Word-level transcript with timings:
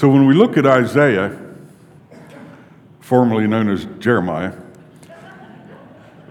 So 0.00 0.08
when 0.08 0.24
we 0.24 0.32
look 0.32 0.56
at 0.56 0.64
Isaiah, 0.64 1.38
formerly 3.00 3.46
known 3.46 3.68
as 3.68 3.84
Jeremiah, 3.98 4.54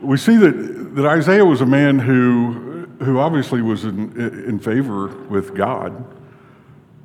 we 0.02 0.18
see 0.18 0.38
that, 0.38 0.96
that 0.96 1.06
Isaiah 1.06 1.46
was 1.46 1.62
a 1.62 1.68
man 1.68 2.00
who, 2.00 2.88
who 3.04 3.20
obviously 3.20 3.62
was 3.62 3.86
in, 3.86 4.20
in 4.20 4.58
favor 4.58 5.10
with 5.26 5.54
God. 5.54 6.04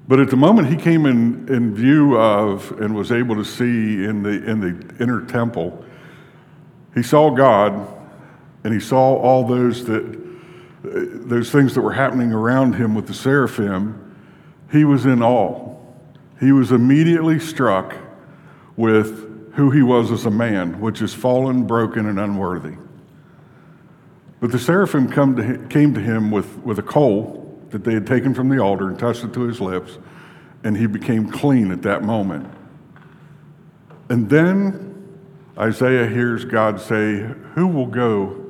But 0.09 0.21
at 0.21 0.31
the 0.31 0.39
moment 0.39 0.69
he 0.69 0.77
came 0.77 1.05
in, 1.05 1.47
in 1.55 1.75
view 1.75 2.17
of 2.19 2.71
and 2.81 2.95
was 2.95 3.13
able 3.13 3.35
to 3.35 3.45
see 3.45 4.03
in 4.03 4.23
the, 4.23 4.31
in 4.51 4.61
the 4.61 5.03
inner 5.03 5.21
temple, 5.21 5.85
he 6.95 7.03
saw 7.03 7.29
God 7.29 7.75
and 8.65 8.73
he 8.73 8.81
saw 8.81 9.17
all 9.17 9.47
those, 9.47 9.85
that, 9.85 10.19
those 10.83 11.51
things 11.51 11.75
that 11.75 11.83
were 11.83 11.93
happening 11.93 12.33
around 12.33 12.73
him 12.73 12.95
with 12.95 13.07
the 13.07 13.13
seraphim. 13.13 14.17
He 14.73 14.87
was 14.87 15.05
in 15.05 15.23
awe. 15.23 15.74
He 16.41 16.53
was 16.53 16.73
immediately 16.73 17.39
struck 17.39 17.97
with 18.77 19.53
who 19.55 19.71
he 19.71 19.83
was 19.83 20.11
as 20.11 20.27
a 20.27 20.31
man, 20.31 20.81
which 20.81 21.01
is 21.01 21.15
fallen, 21.15 21.67
broken, 21.67 22.07
and 22.07 22.19
unworthy. 22.19 22.77
But 24.41 24.53
the 24.53 24.59
seraphim 24.59 25.09
come 25.09 25.37
to 25.37 25.67
came 25.69 25.95
to 25.95 26.01
him 26.01 26.31
with, 26.31 26.59
with 26.59 26.79
a 26.79 26.83
coal 26.83 27.59
that 27.71 27.85
they 27.85 27.95
had 27.95 28.07
taken 28.07 28.35
from 28.35 28.49
the 28.49 28.59
altar 28.59 28.89
and 28.89 28.99
touched 28.99 29.25
it 29.25 29.33
to 29.35 29.43
his 29.43 29.61
lips, 29.61 29.99
and 30.65 30.77
he 30.77 30.87
became 30.87 31.31
clean 31.31 31.71
at 31.71 31.83
that 31.83 32.03
moment. 32.03 32.53
And 34.09 34.29
then 34.29 34.95
Isaiah 35.57 36.07
hears 36.07 36.45
God 36.45 36.81
say, 36.81 37.21
Who 37.55 37.69
will 37.69 37.87
go 37.87 38.45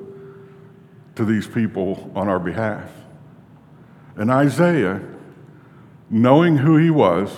to 1.17 1.25
these 1.25 1.47
people 1.47 2.11
on 2.15 2.29
our 2.29 2.41
behalf? 2.41 2.91
And 4.17 4.31
Isaiah, 4.31 5.01
knowing 6.09 6.57
who 6.57 6.77
he 6.77 6.91
was, 6.91 7.31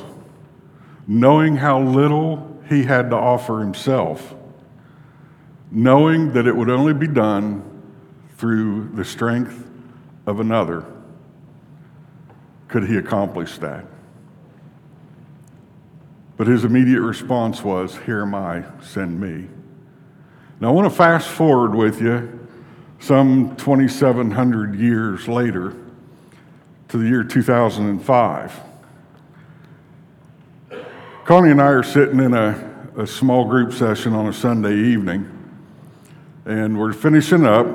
knowing 1.07 1.57
how 1.57 1.81
little 1.81 2.61
he 2.69 2.85
had 2.85 3.11
to 3.11 3.17
offer 3.17 3.61
himself, 3.61 4.35
knowing 5.71 6.33
that 6.33 6.47
it 6.47 6.55
would 6.55 6.71
only 6.71 6.95
be 6.95 7.07
done 7.07 7.63
through 8.37 8.91
the 8.95 9.05
strength 9.05 9.67
of 10.27 10.41
another 10.41 10.85
could 12.69 12.89
he 12.89 12.97
accomplish 12.97 13.59
that. 13.59 13.85
But 16.37 16.47
his 16.47 16.65
immediate 16.65 17.01
response 17.01 17.63
was, 17.63 17.97
Here 17.99 18.23
am 18.23 18.35
I, 18.35 18.65
send 18.83 19.19
me. 19.19 19.49
Now, 20.61 20.69
I 20.69 20.73
want 20.73 20.91
to 20.91 20.95
fast 20.95 21.29
forward 21.29 21.75
with 21.75 22.01
you 22.01 22.49
some 22.99 23.57
2,700 23.57 24.75
years 24.75 25.29
later 25.29 25.75
to 26.89 26.99
the 26.99 27.07
year 27.07 27.23
2005. 27.25 28.61
Connie 31.27 31.51
and 31.51 31.61
I 31.61 31.71
are 31.71 31.83
sitting 31.83 32.21
in 32.21 32.35
a, 32.35 32.93
a 32.97 33.05
small 33.05 33.47
group 33.47 33.73
session 33.73 34.13
on 34.13 34.29
a 34.29 34.33
Sunday 34.33 34.77
evening, 34.77 35.29
and 36.45 36.79
we're 36.79 36.93
finishing 36.93 37.45
up, 37.45 37.67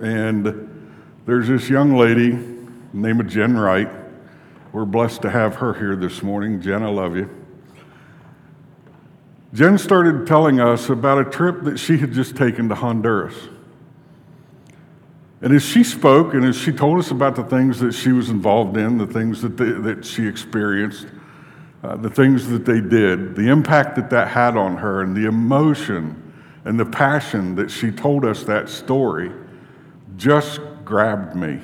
and 0.00 0.94
there's 1.26 1.48
this 1.48 1.68
young 1.68 1.96
lady 1.96 2.38
named 2.92 3.28
Jen 3.28 3.56
Wright. 3.56 3.88
We're 4.72 4.84
blessed 4.84 5.22
to 5.22 5.30
have 5.30 5.56
her 5.56 5.74
here 5.74 5.96
this 5.96 6.22
morning. 6.22 6.60
Jen, 6.60 6.84
I 6.84 6.88
love 6.88 7.16
you. 7.16 7.28
Jen 9.54 9.76
started 9.76 10.24
telling 10.24 10.60
us 10.60 10.88
about 10.88 11.18
a 11.18 11.28
trip 11.28 11.64
that 11.64 11.78
she 11.78 11.98
had 11.98 12.12
just 12.12 12.36
taken 12.36 12.68
to 12.68 12.76
Honduras. 12.76 13.34
And 15.42 15.52
as 15.52 15.64
she 15.64 15.82
spoke 15.82 16.32
and 16.32 16.44
as 16.44 16.56
she 16.56 16.70
told 16.70 17.00
us 17.00 17.10
about 17.10 17.34
the 17.34 17.42
things 17.42 17.80
that 17.80 17.92
she 17.92 18.12
was 18.12 18.30
involved 18.30 18.76
in, 18.76 18.98
the 18.98 19.06
things 19.08 19.42
that, 19.42 19.56
they, 19.56 19.72
that 19.72 20.04
she 20.04 20.28
experienced, 20.28 21.08
uh, 21.84 21.96
the 21.96 22.08
things 22.08 22.48
that 22.48 22.64
they 22.64 22.80
did, 22.80 23.36
the 23.36 23.48
impact 23.48 23.94
that 23.96 24.08
that 24.08 24.28
had 24.28 24.56
on 24.56 24.78
her, 24.78 25.02
and 25.02 25.14
the 25.14 25.26
emotion 25.26 26.32
and 26.64 26.80
the 26.80 26.86
passion 26.86 27.54
that 27.56 27.70
she 27.70 27.90
told 27.90 28.24
us 28.24 28.44
that 28.44 28.70
story, 28.70 29.30
just 30.16 30.60
grabbed 30.82 31.36
me. 31.36 31.60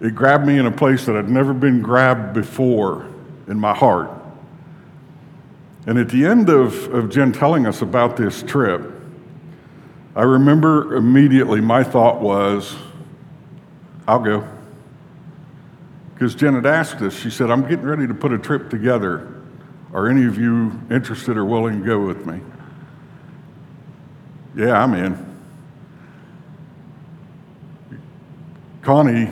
It 0.00 0.16
grabbed 0.16 0.44
me 0.44 0.58
in 0.58 0.66
a 0.66 0.72
place 0.72 1.06
that 1.06 1.14
I'd 1.14 1.28
never 1.28 1.54
been 1.54 1.82
grabbed 1.82 2.34
before 2.34 3.06
in 3.46 3.60
my 3.60 3.72
heart. 3.72 4.10
And 5.86 5.96
at 5.96 6.08
the 6.08 6.26
end 6.26 6.48
of, 6.48 6.92
of 6.92 7.10
Jen 7.10 7.30
telling 7.30 7.64
us 7.64 7.80
about 7.80 8.16
this 8.16 8.42
trip, 8.42 8.90
I 10.16 10.22
remember 10.22 10.96
immediately 10.96 11.60
my 11.60 11.84
thought 11.84 12.20
was, 12.20 12.74
I'll 14.08 14.18
go. 14.18 14.48
Because 16.22 16.36
Jen 16.36 16.54
had 16.54 16.66
asked 16.66 17.02
us, 17.02 17.18
she 17.18 17.30
said, 17.30 17.50
I'm 17.50 17.62
getting 17.62 17.84
ready 17.84 18.06
to 18.06 18.14
put 18.14 18.32
a 18.32 18.38
trip 18.38 18.70
together. 18.70 19.42
Are 19.92 20.08
any 20.08 20.24
of 20.24 20.38
you 20.38 20.80
interested 20.88 21.36
or 21.36 21.44
willing 21.44 21.80
to 21.80 21.84
go 21.84 21.98
with 21.98 22.26
me? 22.26 22.40
Yeah, 24.54 24.80
I'm 24.80 24.94
in. 24.94 25.18
Connie 28.82 29.30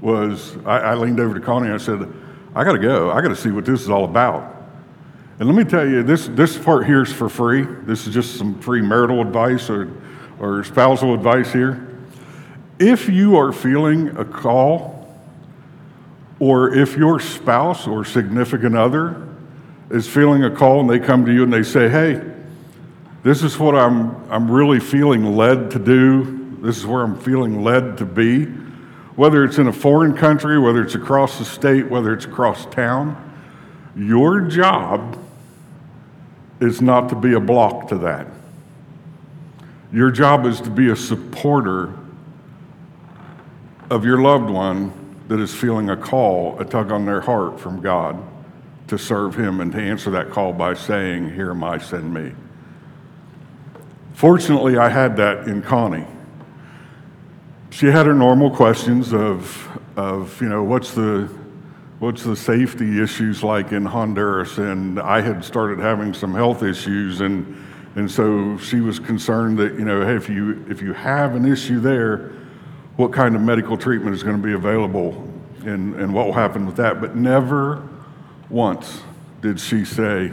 was, 0.00 0.56
I, 0.64 0.78
I 0.78 0.94
leaned 0.94 1.18
over 1.18 1.34
to 1.34 1.44
Connie 1.44 1.66
and 1.66 1.74
I 1.74 1.78
said, 1.78 2.08
I 2.54 2.62
got 2.62 2.74
to 2.74 2.78
go. 2.78 3.10
I 3.10 3.20
got 3.20 3.30
to 3.30 3.36
see 3.36 3.50
what 3.50 3.64
this 3.64 3.82
is 3.82 3.90
all 3.90 4.04
about. 4.04 4.62
And 5.40 5.48
let 5.48 5.56
me 5.56 5.68
tell 5.68 5.88
you, 5.88 6.04
this, 6.04 6.28
this 6.28 6.56
part 6.56 6.86
here 6.86 7.02
is 7.02 7.12
for 7.12 7.28
free. 7.28 7.62
This 7.62 8.06
is 8.06 8.14
just 8.14 8.36
some 8.38 8.60
free 8.60 8.80
marital 8.80 9.20
advice 9.20 9.68
or, 9.68 9.90
or 10.38 10.62
spousal 10.62 11.14
advice 11.14 11.52
here. 11.52 11.84
If 12.78 13.08
you 13.08 13.36
are 13.36 13.50
feeling 13.50 14.16
a 14.16 14.24
call, 14.24 14.99
or 16.40 16.74
if 16.74 16.96
your 16.96 17.20
spouse 17.20 17.86
or 17.86 18.04
significant 18.04 18.76
other 18.76 19.28
is 19.90 20.08
feeling 20.08 20.42
a 20.42 20.50
call 20.50 20.80
and 20.80 20.90
they 20.90 20.98
come 20.98 21.24
to 21.24 21.32
you 21.32 21.44
and 21.44 21.52
they 21.52 21.62
say, 21.62 21.88
hey, 21.88 22.20
this 23.22 23.44
is 23.44 23.56
what 23.56 23.76
I'm, 23.76 24.28
I'm 24.32 24.50
really 24.50 24.80
feeling 24.80 25.36
led 25.36 25.70
to 25.70 25.78
do, 25.78 26.58
this 26.60 26.76
is 26.76 26.86
where 26.86 27.04
I'm 27.04 27.20
feeling 27.20 27.62
led 27.62 27.98
to 27.98 28.04
be 28.04 28.48
whether 29.20 29.44
it's 29.44 29.58
in 29.58 29.66
a 29.66 29.72
foreign 29.72 30.16
country, 30.16 30.58
whether 30.58 30.82
it's 30.82 30.94
across 30.94 31.38
the 31.38 31.44
state, 31.44 31.90
whether 31.90 32.14
it's 32.14 32.24
across 32.24 32.64
town, 32.64 33.14
your 33.94 34.40
job 34.40 35.22
is 36.58 36.80
not 36.80 37.10
to 37.10 37.14
be 37.14 37.34
a 37.34 37.40
block 37.40 37.86
to 37.88 37.98
that. 37.98 38.26
Your 39.92 40.10
job 40.10 40.46
is 40.46 40.58
to 40.62 40.70
be 40.70 40.88
a 40.88 40.96
supporter 40.96 41.92
of 43.90 44.06
your 44.06 44.22
loved 44.22 44.48
one 44.48 44.90
that 45.30 45.40
is 45.40 45.54
feeling 45.54 45.88
a 45.88 45.96
call, 45.96 46.60
a 46.60 46.64
tug 46.66 46.92
on 46.92 47.06
their 47.06 47.22
heart 47.22 47.58
from 47.58 47.80
God 47.80 48.22
to 48.88 48.98
serve 48.98 49.34
Him 49.34 49.60
and 49.60 49.72
to 49.72 49.80
answer 49.80 50.10
that 50.10 50.30
call 50.30 50.52
by 50.52 50.74
saying, 50.74 51.32
Here 51.32 51.50
am 51.50 51.64
I, 51.64 51.78
send 51.78 52.12
me. 52.12 52.32
Fortunately, 54.12 54.76
I 54.76 54.90
had 54.90 55.16
that 55.16 55.48
in 55.48 55.62
Connie 55.62 56.06
she 57.70 57.86
had 57.86 58.06
her 58.06 58.14
normal 58.14 58.50
questions 58.50 59.14
of, 59.14 59.80
of 59.96 60.40
you 60.42 60.48
know, 60.48 60.62
what's 60.62 60.92
the, 60.92 61.28
what's 62.00 62.24
the 62.24 62.36
safety 62.36 63.00
issues 63.00 63.42
like 63.42 63.72
in 63.72 63.84
Honduras? 63.84 64.58
And 64.58 65.00
I 65.00 65.20
had 65.20 65.44
started 65.44 65.78
having 65.78 66.12
some 66.12 66.34
health 66.34 66.62
issues, 66.62 67.20
and, 67.20 67.64
and 67.94 68.10
so 68.10 68.58
she 68.58 68.80
was 68.80 68.98
concerned 68.98 69.58
that, 69.58 69.74
you 69.74 69.84
know, 69.84 70.04
hey, 70.04 70.16
if 70.16 70.28
you, 70.28 70.64
if 70.68 70.82
you 70.82 70.92
have 70.92 71.36
an 71.36 71.50
issue 71.50 71.80
there, 71.80 72.32
what 73.00 73.12
kind 73.14 73.34
of 73.34 73.40
medical 73.40 73.78
treatment 73.78 74.14
is 74.14 74.22
going 74.22 74.36
to 74.36 74.42
be 74.42 74.52
available 74.52 75.26
and, 75.64 75.94
and 75.94 76.12
what 76.12 76.26
will 76.26 76.34
happen 76.34 76.66
with 76.66 76.76
that. 76.76 77.00
But 77.00 77.16
never 77.16 77.88
once 78.50 79.00
did 79.40 79.58
she 79.58 79.86
say, 79.86 80.30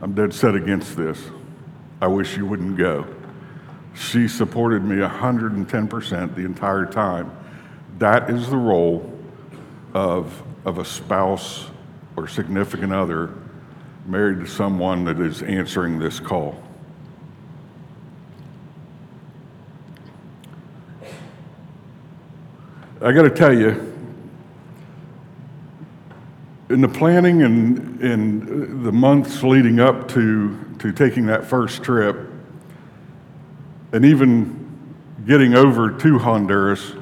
I'm 0.00 0.14
dead 0.14 0.32
set 0.32 0.54
against 0.54 0.96
this. 0.96 1.22
I 2.00 2.06
wish 2.06 2.38
you 2.38 2.46
wouldn't 2.46 2.78
go. 2.78 3.06
She 3.94 4.28
supported 4.28 4.82
me 4.82 4.96
110% 4.96 6.34
the 6.34 6.46
entire 6.46 6.86
time. 6.86 7.36
That 7.98 8.30
is 8.30 8.48
the 8.48 8.56
role 8.56 9.12
of, 9.92 10.42
of 10.64 10.78
a 10.78 10.86
spouse 10.86 11.66
or 12.16 12.28
significant 12.28 12.94
other 12.94 13.34
married 14.06 14.40
to 14.40 14.46
someone 14.46 15.04
that 15.04 15.20
is 15.20 15.42
answering 15.42 15.98
this 15.98 16.18
call. 16.18 16.62
I 23.00 23.12
got 23.12 23.22
to 23.22 23.30
tell 23.30 23.56
you, 23.56 23.94
in 26.68 26.80
the 26.80 26.88
planning 26.88 27.42
and 27.42 28.00
in 28.02 28.82
the 28.82 28.90
months 28.90 29.42
leading 29.44 29.78
up 29.78 30.08
to, 30.08 30.58
to 30.80 30.92
taking 30.92 31.26
that 31.26 31.44
first 31.44 31.84
trip, 31.84 32.16
and 33.92 34.04
even 34.04 34.94
getting 35.26 35.54
over 35.54 35.92
to 35.92 36.18
Honduras, 36.18 36.92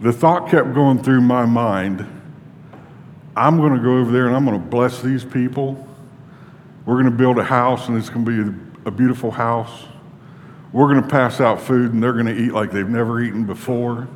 the 0.00 0.12
thought 0.12 0.48
kept 0.48 0.72
going 0.72 1.02
through 1.02 1.20
my 1.20 1.44
mind 1.44 2.06
I'm 3.34 3.56
going 3.56 3.74
to 3.74 3.80
go 3.80 3.96
over 3.96 4.12
there 4.12 4.26
and 4.26 4.36
I'm 4.36 4.44
going 4.44 4.60
to 4.60 4.66
bless 4.66 5.00
these 5.00 5.24
people. 5.24 5.88
We're 6.84 7.00
going 7.00 7.06
to 7.06 7.10
build 7.16 7.38
a 7.38 7.44
house 7.44 7.88
and 7.88 7.96
it's 7.96 8.10
going 8.10 8.26
to 8.26 8.52
be 8.52 8.58
a 8.84 8.90
beautiful 8.90 9.30
house. 9.30 9.86
We're 10.70 10.88
going 10.88 11.02
to 11.02 11.08
pass 11.08 11.40
out 11.40 11.60
food 11.60 11.94
and 11.94 12.02
they're 12.02 12.12
going 12.12 12.26
to 12.26 12.36
eat 12.36 12.52
like 12.52 12.72
they've 12.72 12.86
never 12.86 13.22
eaten 13.22 13.46
before. 13.46 14.06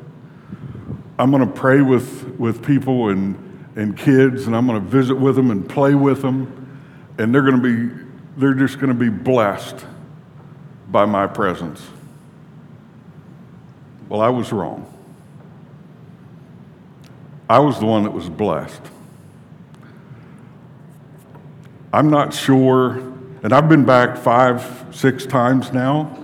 I'm 1.19 1.31
going 1.31 1.47
to 1.47 1.53
pray 1.53 1.81
with, 1.81 2.39
with 2.39 2.65
people 2.65 3.09
and, 3.09 3.69
and 3.77 3.97
kids, 3.97 4.47
and 4.47 4.55
I'm 4.55 4.67
going 4.67 4.83
to 4.83 4.89
visit 4.89 5.15
with 5.15 5.37
them 5.37 5.51
and 5.51 5.69
play 5.69 5.95
with 5.95 6.21
them, 6.21 6.81
and 7.19 7.35
they're 7.35 7.43
going 7.43 7.61
to 7.61 7.63
be, 7.63 8.05
they're 8.37 8.55
just 8.55 8.79
going 8.79 8.89
to 8.89 8.95
be 8.95 9.09
blessed 9.09 9.87
by 10.89 11.07
my 11.07 11.27
presence. 11.27 11.87
Well, 14.09 14.21
I 14.21 14.29
was 14.29 14.53
wrong. 14.53 14.93
I 17.49 17.61
was 17.61 17.79
the 17.79 17.87
one 17.87 18.03
that 18.03 18.13
was 18.13 18.29
blessed. 18.29 18.83
I'm 21.93 22.11
not 22.11 22.35
sure, 22.35 22.99
and 23.43 23.53
I've 23.53 23.69
been 23.69 23.87
back 23.87 24.19
five, 24.19 24.87
six 24.91 25.25
times 25.25 25.73
now. 25.73 26.19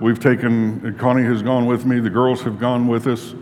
We've 0.00 0.18
taken, 0.18 0.96
Connie 0.98 1.24
has 1.24 1.42
gone 1.42 1.66
with 1.66 1.84
me, 1.84 2.00
the 2.00 2.10
girls 2.10 2.42
have 2.42 2.58
gone 2.58 2.88
with 2.88 3.06
us. 3.06 3.34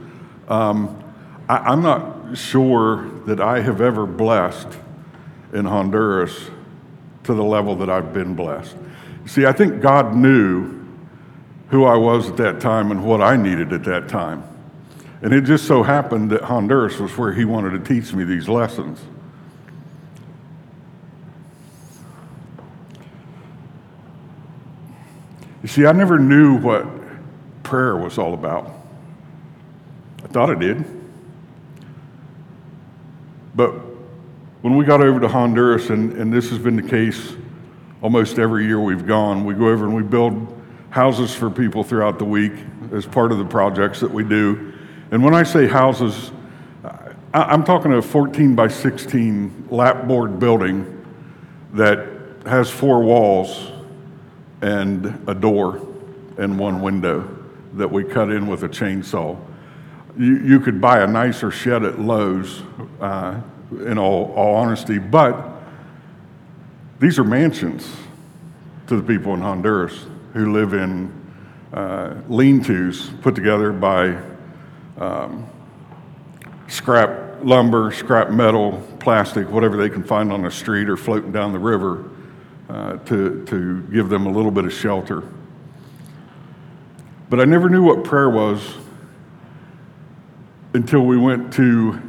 Um, 0.53 1.03
I, 1.49 1.73
am 1.73 1.81
not 1.81 2.37
sure 2.37 3.09
that 3.25 3.41
I 3.41 3.63
have 3.63 3.81
ever 3.81 4.05
blessed 4.05 4.69
in 5.55 5.65
Honduras 5.65 6.51
to 7.25 7.33
the 7.33 7.43
level 7.43 7.75
that 7.77 7.89
I've 7.89 8.13
been 8.13 8.35
blessed. 8.35 8.77
See, 9.25 9.47
I 9.47 9.53
think 9.53 9.81
God 9.81 10.15
knew 10.15 10.79
who 11.71 11.87
I 11.87 11.97
was 11.97 12.29
at 12.29 12.37
that 12.37 12.61
time 12.61 12.91
and 12.91 13.03
what 13.03 13.23
I 13.23 13.35
needed 13.35 13.73
at 13.73 13.83
that 13.85 14.11
time. 14.11 14.45
And 15.23 15.33
it 15.33 15.45
just 15.45 15.67
so 15.67 15.83
happened 15.83 16.29
that 16.33 16.43
Honduras 16.43 16.99
was 16.99 17.17
where 17.17 17.33
He 17.33 17.47
wanted 17.47 17.71
to 17.71 17.79
teach 17.79 18.13
me 18.13 18.25
these 18.25 18.47
lessons. 18.47 19.01
You 25.63 25.69
see, 25.69 25.87
I 25.87 25.93
never 25.93 26.19
knew 26.19 26.59
what 26.59 26.87
prayer 27.63 27.97
was 27.97 28.19
all 28.19 28.35
about. 28.35 28.82
Thought 30.33 30.49
I 30.49 30.55
did. 30.55 30.85
But 33.55 33.73
when 34.63 34.77
we 34.79 34.87
got 34.87 35.03
over 35.03 35.21
to 35.21 35.29
Honduras, 35.29 35.91
and, 35.91 36.15
and 36.15 36.33
this 36.33 36.49
has 36.49 36.59
been 36.59 36.75
the 36.75 36.89
case 36.89 37.35
almost 38.01 38.39
every 38.39 38.65
year 38.65 38.81
we've 38.81 39.07
gone, 39.07 39.45
we 39.45 39.53
go 39.53 39.69
over 39.69 39.85
and 39.85 39.95
we 39.95 40.03
build 40.03 40.59
houses 40.89 41.35
for 41.35 41.51
people 41.51 41.85
throughout 41.85 42.19
the 42.19 42.25
week 42.25 42.53
as 42.93 43.05
part 43.05 43.31
of 43.31 43.37
the 43.37 43.45
projects 43.45 44.01
that 44.01 44.11
we 44.11 44.25
do. 44.25 44.73
And 45.11 45.23
when 45.23 45.35
I 45.35 45.43
say 45.43 45.67
houses, 45.67 46.33
I'm 47.35 47.63
talking 47.63 47.93
a 47.93 48.01
14 48.01 48.55
by 48.55 48.69
16 48.69 49.69
lapboard 49.71 50.39
building 50.39 51.05
that 51.75 52.09
has 52.47 52.71
four 52.71 53.03
walls 53.03 53.71
and 54.63 55.23
a 55.29 55.35
door 55.35 55.87
and 56.39 56.59
one 56.59 56.81
window 56.81 57.39
that 57.75 57.91
we 57.91 58.03
cut 58.03 58.31
in 58.31 58.47
with 58.47 58.63
a 58.65 58.69
chainsaw. 58.69 59.39
You, 60.19 60.39
you 60.39 60.61
could 60.61 60.81
buy 60.81 61.01
a 61.01 61.07
nicer 61.07 61.51
shed 61.51 61.85
at 61.85 61.99
Lowe's, 61.99 62.63
uh, 63.01 63.41
in 63.87 63.99
all, 63.99 64.33
all 64.35 64.57
honesty, 64.57 64.99
but 64.99 65.51
these 67.01 67.19
are 67.19 67.25
mansions 67.25 67.91
to 68.87 68.97
the 68.97 69.03
people 69.03 69.33
in 69.35 69.41
Honduras 69.41 70.07
who 70.35 70.53
live 70.53 70.75
in 70.75 71.13
uh, 71.73 72.15
lean 72.29 72.63
tos 72.63 73.11
put 73.23 73.35
together 73.35 73.73
by 73.73 74.19
um, 74.99 75.47
scrap 76.69 77.43
lumber, 77.43 77.91
scrap 77.93 78.31
metal, 78.31 78.87
plastic, 79.01 79.49
whatever 79.51 79.77
they 79.77 79.89
can 79.89 80.03
find 80.03 80.33
on 80.33 80.43
the 80.43 80.51
street 80.51 80.89
or 80.89 80.97
floating 80.97 81.33
down 81.33 81.53
the 81.53 81.59
river 81.59 82.09
uh, 82.69 82.97
to, 82.99 83.45
to 83.47 83.83
give 83.93 84.09
them 84.09 84.27
a 84.27 84.31
little 84.31 84.51
bit 84.51 84.65
of 84.65 84.73
shelter. 84.73 85.23
But 87.31 87.41
I 87.41 87.45
never 87.45 87.69
knew 87.69 87.83
what 87.83 88.05
prayer 88.05 88.29
was 88.29 88.77
until 90.75 91.03
we 91.03 91.19
went 91.19 91.53
to 91.55 92.01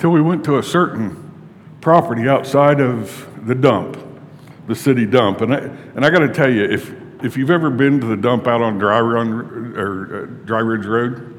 till 0.00 0.10
we 0.10 0.22
went 0.22 0.42
to 0.44 0.56
a 0.56 0.62
certain 0.62 1.30
property 1.82 2.26
outside 2.26 2.80
of 2.80 3.28
the 3.46 3.54
dump, 3.54 3.98
the 4.66 4.74
city 4.74 5.04
dump. 5.04 5.42
And 5.42 5.54
I, 5.54 5.58
and 5.58 6.06
I 6.06 6.10
got 6.10 6.20
to 6.20 6.32
tell 6.32 6.50
you, 6.50 6.64
if, 6.64 6.94
if 7.22 7.36
you've 7.36 7.50
ever 7.50 7.68
been 7.68 8.00
to 8.00 8.06
the 8.06 8.16
dump 8.16 8.46
out 8.46 8.62
on 8.62 8.78
Dry, 8.78 8.98
Run, 8.98 9.76
or, 9.76 10.22
uh, 10.22 10.26
Dry 10.46 10.60
Ridge 10.60 10.86
Road, 10.86 11.38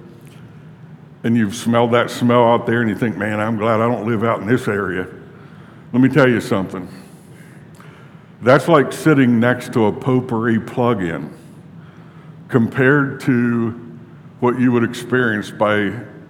and 1.24 1.36
you've 1.36 1.56
smelled 1.56 1.92
that 1.94 2.12
smell 2.12 2.44
out 2.44 2.68
there 2.68 2.82
and 2.82 2.90
you 2.90 2.96
think, 2.96 3.18
man, 3.18 3.40
I'm 3.40 3.58
glad 3.58 3.80
I 3.80 3.88
don't 3.88 4.06
live 4.06 4.24
out 4.24 4.42
in 4.42 4.48
this 4.48 4.68
area. 4.68 5.08
Let 5.92 6.02
me 6.02 6.10
tell 6.10 6.30
you 6.30 6.40
something. 6.40 6.88
That's 8.44 8.68
like 8.68 8.94
sitting 8.94 9.40
next 9.40 9.74
to 9.74 9.86
a 9.86 9.92
potpourri 9.92 10.60
plug 10.60 11.02
in 11.02 11.36
compared 12.52 13.22
to 13.22 13.70
what 14.40 14.60
you 14.60 14.72
would 14.72 14.84
experience 14.84 15.50
by 15.50 15.90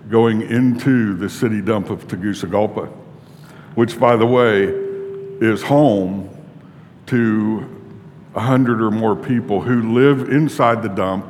going 0.09 0.41
into 0.41 1.15
the 1.15 1.29
city 1.29 1.61
dump 1.61 1.89
of 1.89 2.07
Tegucigalpa, 2.07 2.85
which, 3.75 3.99
by 3.99 4.15
the 4.15 4.25
way, 4.25 4.65
is 5.45 5.63
home 5.63 6.29
to 7.07 7.67
a 8.35 8.39
hundred 8.39 8.81
or 8.81 8.91
more 8.91 9.15
people 9.15 9.61
who 9.61 9.93
live 9.93 10.29
inside 10.29 10.83
the 10.83 10.89
dump 10.89 11.25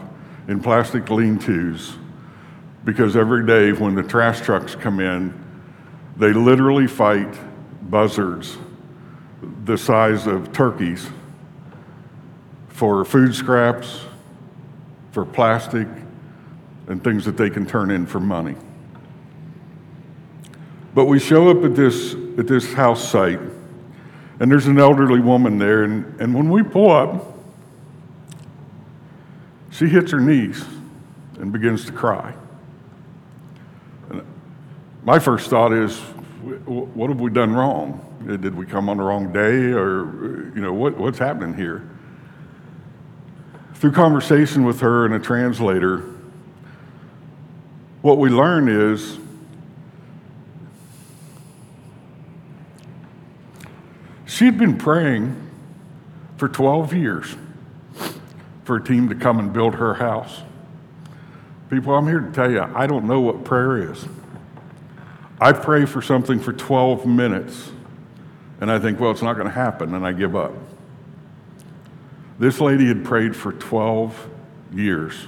in 0.48 0.60
plastic 0.60 1.10
lean 1.10 1.40
tos 1.40 1.98
because 2.84 3.16
every 3.16 3.46
day 3.46 3.72
when 3.72 3.96
the 3.96 4.04
trash 4.04 4.42
trucks 4.42 4.76
come 4.76 5.00
in, 5.00 5.34
they 6.18 6.34
literally 6.34 6.88
fight 6.88 7.38
buzzards 7.90 8.58
the 9.64 9.78
size 9.78 10.28
of 10.28 10.52
turkeys 10.52 11.08
for 12.68 13.06
food 13.06 13.34
scraps, 13.34 14.02
for 15.12 15.26
plastic, 15.26 15.88
and 16.88 17.04
things 17.04 17.26
that 17.26 17.38
they 17.38 17.50
can 17.50 17.66
turn 17.66 17.92
in 17.92 18.06
for 18.06 18.20
money. 18.20 18.56
But 20.94 21.06
we 21.06 21.20
show 21.20 21.50
up 21.50 21.64
at 21.64 21.76
this, 21.76 22.14
at 22.38 22.48
this 22.48 22.74
house 22.74 23.08
site, 23.08 23.40
and 24.40 24.52
there's 24.52 24.68
an 24.68 24.80
elderly 24.80 25.20
woman 25.20 25.58
there, 25.58 25.84
and, 25.84 26.20
and 26.20 26.34
when 26.34 26.50
we 26.50 26.64
pull 26.64 26.92
up, 26.92 27.38
she 29.72 29.88
hits 29.88 30.12
her 30.12 30.20
knees 30.20 30.64
and 31.40 31.52
begins 31.54 31.86
to 31.86 31.92
cry. 31.92 32.34
And 34.10 34.24
My 35.04 35.20
first 35.20 35.50
thought 35.50 35.72
is, 35.72 35.98
what 36.66 37.10
have 37.10 37.22
we 37.22 37.32
done 37.32 37.54
wrong? 37.54 38.08
Did 38.26 38.56
we 38.56 38.66
come 38.66 38.90
on 38.90 38.98
the 38.98 39.04
wrong 39.04 39.32
day, 39.32 39.72
or 39.72 40.52
you 40.56 40.62
know, 40.62 40.74
what, 40.74 40.98
what's 40.98 41.20
happening 41.20 41.56
here? 41.56 41.91
Through 43.82 43.94
conversation 43.94 44.64
with 44.64 44.82
her 44.82 45.06
and 45.06 45.16
a 45.16 45.20
translator, 45.20 46.04
what 48.04 48.20
we 48.20 48.30
learn 48.30 48.70
is 48.70 49.18
she'd 54.28 54.60
been 54.60 54.78
praying 54.78 55.36
for 56.38 56.48
12 56.48 56.94
years 56.94 57.36
for 58.66 58.76
a 58.76 58.84
team 58.84 59.10
to 59.10 59.16
come 59.16 59.40
and 59.40 59.52
build 59.52 59.74
her 59.74 59.96
house. 59.96 60.42
People, 61.72 61.96
I'm 61.96 62.06
here 62.06 62.20
to 62.20 62.32
tell 62.32 62.52
you, 62.52 62.62
I 62.62 62.86
don't 62.86 63.08
know 63.08 63.22
what 63.22 63.44
prayer 63.44 63.92
is. 63.92 64.06
I 65.40 65.54
pray 65.54 65.88
for 65.88 66.04
something 66.04 66.40
for 66.40 66.54
12 66.54 67.08
minutes 67.08 67.72
and 68.60 68.72
I 68.72 68.78
think, 68.78 69.00
well, 69.00 69.10
it's 69.10 69.24
not 69.24 69.34
going 69.34 69.48
to 69.48 69.52
happen, 69.52 69.96
and 69.96 70.06
I 70.06 70.12
give 70.12 70.36
up. 70.36 70.54
This 72.40 72.60
lady 72.60 72.88
had 72.88 73.06
prayed 73.06 73.36
for 73.36 73.52
12 73.52 74.30
years, 74.74 75.28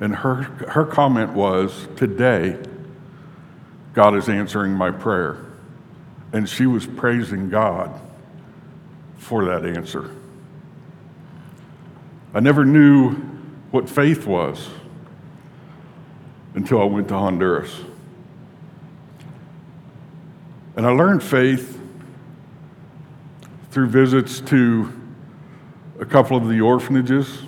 and 0.00 0.16
her, 0.16 0.42
her 0.42 0.84
comment 0.84 1.32
was, 1.32 1.88
Today, 1.96 2.58
God 3.92 4.16
is 4.16 4.28
answering 4.28 4.72
my 4.72 4.90
prayer. 4.90 5.44
And 6.32 6.48
she 6.48 6.64
was 6.66 6.86
praising 6.86 7.50
God 7.50 8.00
for 9.18 9.44
that 9.44 9.66
answer. 9.66 10.10
I 12.32 12.40
never 12.40 12.64
knew 12.64 13.10
what 13.70 13.88
faith 13.88 14.26
was 14.26 14.70
until 16.54 16.80
I 16.80 16.84
went 16.84 17.08
to 17.08 17.14
Honduras. 17.14 17.74
And 20.74 20.86
I 20.86 20.90
learned 20.90 21.22
faith 21.22 21.78
through 23.70 23.88
visits 23.88 24.40
to 24.40 25.01
a 26.00 26.04
couple 26.04 26.36
of 26.36 26.48
the 26.48 26.60
orphanages, 26.60 27.42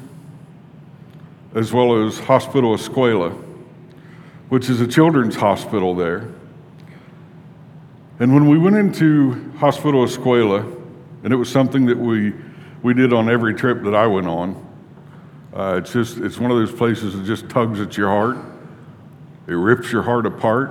as 1.55 1.73
well 1.73 2.05
as 2.07 2.19
Hospital 2.19 2.77
Escuela, 2.77 3.33
which 4.49 4.69
is 4.69 4.81
a 4.81 4.87
children's 4.87 5.37
hospital 5.37 5.95
there. 5.95 6.29
And 8.21 8.33
when 8.35 8.49
we 8.49 8.59
went 8.59 8.77
into 8.77 9.51
Hospital 9.59 10.05
Escuela, 10.05 10.63
and 11.25 11.33
it 11.33 11.37
was 11.37 11.51
something 11.51 11.87
that 11.87 11.99
we, 11.99 12.33
we 12.83 12.95
did 12.95 13.13
on 13.13 13.29
every 13.29 13.55
trip 13.55 13.83
that 13.85 13.95
I 13.95 14.07
went 14.07 14.27
on, 14.27 14.61
uh, 15.55 15.77
it's 15.79 15.93
just 15.93 16.19
it's 16.19 16.39
one 16.39 16.51
of 16.51 16.57
those 16.57 16.73
places 16.73 17.17
that 17.17 17.25
just 17.25 17.49
tugs 17.49 17.81
at 17.81 17.97
your 17.97 18.09
heart. 18.09 18.37
It 19.47 19.55
rips 19.55 19.91
your 19.93 20.03
heart 20.03 20.27
apart, 20.27 20.71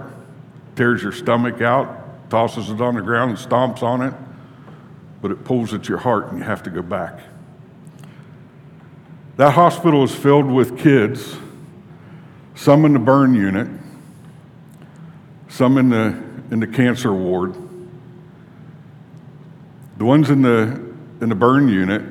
tears 0.75 1.01
your 1.01 1.11
stomach 1.11 1.61
out, 1.61 2.29
tosses 2.29 2.69
it 2.69 2.81
on 2.81 2.95
the 2.95 3.01
ground 3.01 3.31
and 3.31 3.39
stomps 3.39 3.81
on 3.81 4.01
it, 4.01 4.13
but 5.21 5.31
it 5.31 5.43
pulls 5.45 5.73
at 5.73 5.87
your 5.87 5.99
heart 5.99 6.29
and 6.29 6.37
you 6.37 6.43
have 6.43 6.63
to 6.63 6.69
go 6.69 6.81
back. 6.81 7.19
That 9.35 9.51
hospital 9.51 10.03
is 10.03 10.13
filled 10.13 10.45
with 10.45 10.77
kids, 10.77 11.37
some 12.53 12.85
in 12.85 12.93
the 12.93 12.99
burn 12.99 13.33
unit, 13.33 13.67
some 15.47 15.79
in 15.79 15.89
the, 15.89 16.21
in 16.51 16.59
the 16.59 16.67
cancer 16.67 17.11
ward. 17.11 17.55
The 19.97 20.05
ones 20.05 20.29
in 20.29 20.43
the, 20.43 20.93
in 21.19 21.29
the 21.29 21.35
burn 21.35 21.67
unit, 21.67 22.03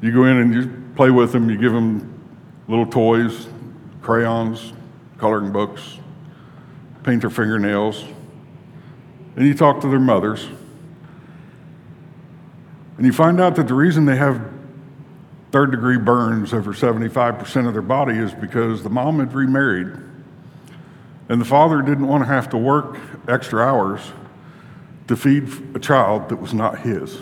you 0.00 0.12
go 0.12 0.24
in 0.24 0.38
and 0.38 0.54
you 0.54 0.82
play 0.96 1.10
with 1.10 1.32
them, 1.32 1.50
you 1.50 1.58
give 1.58 1.72
them 1.72 2.22
little 2.66 2.86
toys, 2.86 3.46
crayons, 4.00 4.72
coloring 5.18 5.52
books, 5.52 5.98
paint 7.02 7.20
their 7.20 7.30
fingernails, 7.30 8.02
and 9.36 9.46
you 9.46 9.52
talk 9.52 9.82
to 9.82 9.88
their 9.88 10.00
mothers. 10.00 10.46
And 12.96 13.04
you 13.04 13.12
find 13.12 13.40
out 13.40 13.56
that 13.56 13.68
the 13.68 13.74
reason 13.74 14.06
they 14.06 14.16
have 14.16 14.53
third 15.54 15.70
degree 15.70 15.98
burns 15.98 16.52
over 16.52 16.72
75% 16.72 17.68
of 17.68 17.74
their 17.74 17.80
body 17.80 18.18
is 18.18 18.34
because 18.34 18.82
the 18.82 18.90
mom 18.90 19.20
had 19.20 19.32
remarried 19.32 19.86
and 21.28 21.40
the 21.40 21.44
father 21.44 21.80
didn't 21.80 22.08
want 22.08 22.24
to 22.24 22.26
have 22.26 22.48
to 22.48 22.58
work 22.58 22.98
extra 23.28 23.64
hours 23.64 24.00
to 25.06 25.14
feed 25.14 25.44
a 25.76 25.78
child 25.78 26.28
that 26.28 26.40
was 26.40 26.52
not 26.52 26.80
his. 26.80 27.20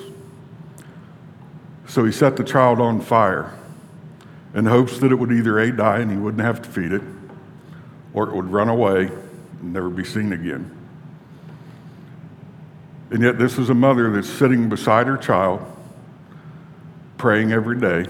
So 1.86 2.06
he 2.06 2.10
set 2.10 2.38
the 2.38 2.42
child 2.42 2.80
on 2.80 3.02
fire 3.02 3.52
in 4.54 4.64
hopes 4.64 4.98
that 5.00 5.12
it 5.12 5.16
would 5.16 5.30
either 5.30 5.58
A, 5.58 5.70
die 5.70 5.98
and 5.98 6.10
he 6.10 6.16
wouldn't 6.16 6.42
have 6.42 6.62
to 6.62 6.70
feed 6.70 6.92
it, 6.92 7.02
or 8.14 8.30
it 8.30 8.34
would 8.34 8.50
run 8.50 8.70
away 8.70 9.08
and 9.60 9.74
never 9.74 9.90
be 9.90 10.04
seen 10.04 10.32
again. 10.32 10.74
And 13.10 13.22
yet, 13.22 13.38
this 13.38 13.58
is 13.58 13.68
a 13.68 13.74
mother 13.74 14.10
that's 14.10 14.30
sitting 14.30 14.70
beside 14.70 15.06
her 15.06 15.18
child, 15.18 15.60
praying 17.18 17.52
every 17.52 17.78
day, 17.78 18.06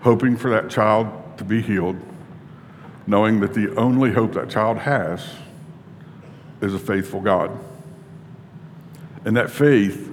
hoping 0.00 0.36
for 0.36 0.50
that 0.50 0.70
child 0.70 1.08
to 1.38 1.44
be 1.44 1.60
healed, 1.60 1.96
knowing 3.06 3.40
that 3.40 3.54
the 3.54 3.74
only 3.76 4.12
hope 4.12 4.32
that 4.34 4.50
child 4.50 4.78
has 4.78 5.26
is 6.60 6.74
a 6.74 6.78
faithful 6.78 7.20
God. 7.20 7.50
And 9.24 9.36
that 9.36 9.50
faith 9.50 10.10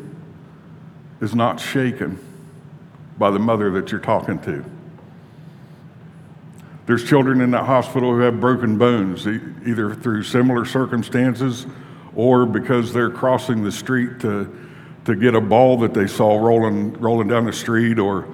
is 1.21 1.33
not 1.35 1.59
shaken 1.59 2.19
by 3.17 3.31
the 3.31 3.39
mother 3.39 3.71
that 3.71 3.91
you're 3.91 4.01
talking 4.01 4.39
to. 4.39 4.63
There's 6.85 7.03
children 7.03 7.41
in 7.41 7.51
that 7.51 7.65
hospital 7.65 8.13
who 8.13 8.19
have 8.19 8.39
broken 8.39 8.77
bones, 8.77 9.25
either 9.25 9.95
through 9.95 10.23
similar 10.23 10.65
circumstances 10.65 11.65
or 12.15 12.45
because 12.45 12.93
they're 12.93 13.09
crossing 13.09 13.63
the 13.63 13.71
street 13.71 14.19
to, 14.19 14.53
to 15.05 15.15
get 15.15 15.33
a 15.33 15.41
ball 15.41 15.77
that 15.79 15.93
they 15.93 16.07
saw 16.07 16.37
rolling, 16.37 16.93
rolling 16.93 17.27
down 17.27 17.45
the 17.45 17.53
street 17.53 17.97
or 17.97 18.27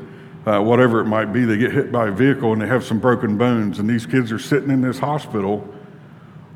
uh, 0.46 0.60
whatever 0.60 1.00
it 1.00 1.06
might 1.06 1.32
be. 1.34 1.46
They 1.46 1.58
get 1.58 1.72
hit 1.72 1.92
by 1.92 2.08
a 2.08 2.12
vehicle 2.12 2.54
and 2.54 2.62
they 2.62 2.68
have 2.68 2.84
some 2.84 3.00
broken 3.00 3.38
bones. 3.38 3.80
And 3.80 3.90
these 3.90 4.06
kids 4.06 4.32
are 4.32 4.40
sitting 4.40 4.70
in 4.70 4.82
this 4.82 5.00
hospital 5.00 5.68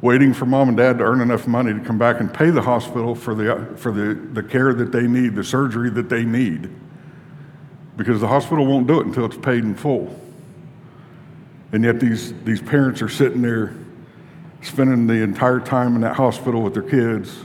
waiting 0.02 0.34
for 0.34 0.46
mom 0.46 0.68
and 0.68 0.78
dad 0.78 1.00
to 1.00 1.04
earn 1.04 1.22
enough 1.22 1.48
money 1.48 1.74
to 1.74 1.80
come 1.80 1.98
back 1.98 2.20
and 2.20 2.32
pay 2.34 2.50
the 2.50 2.62
hospital 2.62 3.16
for 3.16 3.34
the, 3.34 3.74
for 3.78 3.92
the, 3.92 4.14
the 4.34 4.44
care 4.44 4.74
that 4.74 4.92
they 4.92 5.08
need, 5.08 5.36
the 5.36 5.44
surgery 5.44 5.90
that 5.90 6.10
they 6.10 6.24
need. 6.24 6.70
Because 7.98 8.22
the 8.22 8.28
hospital 8.28 8.66
won't 8.66 8.88
do 8.88 9.00
it 9.00 9.06
until 9.06 9.26
it's 9.26 9.38
paid 9.38 9.64
in 9.64 9.74
full. 9.74 10.20
And 11.72 11.84
yet 11.84 12.00
these, 12.00 12.34
these 12.44 12.62
parents 12.62 13.02
are 13.02 13.10
sitting 13.10 13.42
there 13.42 13.74
spending 14.62 15.08
the 15.08 15.14
entire 15.14 15.60
time 15.60 15.96
in 15.96 16.02
that 16.02 16.16
hospital 16.16 16.62
with 16.62 16.74
their 16.74 16.84
kids, 16.84 17.38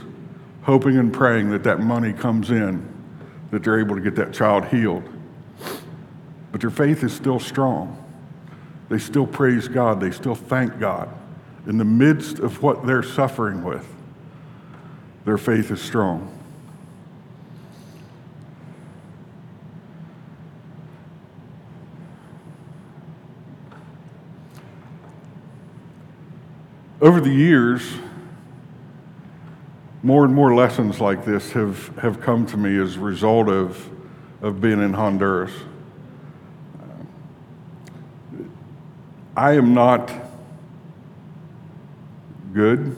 hoping 0.63 0.97
and 0.97 1.13
praying 1.13 1.51
that 1.51 1.63
that 1.63 1.79
money 1.79 2.13
comes 2.13 2.49
in, 2.51 2.87
that 3.51 3.63
they're 3.63 3.79
able 3.79 3.95
to 3.95 4.01
get 4.01 4.15
that 4.15 4.33
child 4.33 4.65
healed. 4.67 5.03
But 6.51 6.61
their 6.61 6.69
faith 6.69 7.03
is 7.03 7.13
still 7.13 7.39
strong. 7.39 7.97
They 8.89 8.99
still 8.99 9.27
praise 9.27 9.67
God, 9.67 9.99
they 9.99 10.11
still 10.11 10.35
thank 10.35 10.79
God 10.79 11.09
in 11.67 11.77
the 11.77 11.85
midst 11.85 12.39
of 12.39 12.61
what 12.63 12.85
they're 12.85 13.03
suffering 13.03 13.63
with, 13.63 13.87
their 15.25 15.37
faith 15.37 15.69
is 15.71 15.81
strong. 15.81 16.37
Over 26.99 27.19
the 27.19 27.33
years, 27.33 27.83
more 30.03 30.23
and 30.23 30.33
more 30.33 30.53
lessons 30.53 30.99
like 30.99 31.25
this 31.25 31.51
have, 31.51 31.87
have 31.97 32.21
come 32.21 32.45
to 32.47 32.57
me 32.57 32.79
as 32.79 32.95
a 32.95 32.99
result 32.99 33.49
of, 33.49 33.89
of 34.41 34.61
being 34.61 34.81
in 34.81 34.93
Honduras. 34.93 35.51
I 39.35 39.53
am 39.53 39.73
not 39.73 40.11
good. 42.53 42.95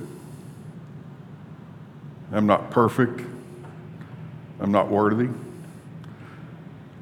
I'm 2.32 2.48
not 2.48 2.72
perfect. 2.72 3.22
I'm 4.60 4.72
not 4.72 4.90
worthy. 4.90 5.30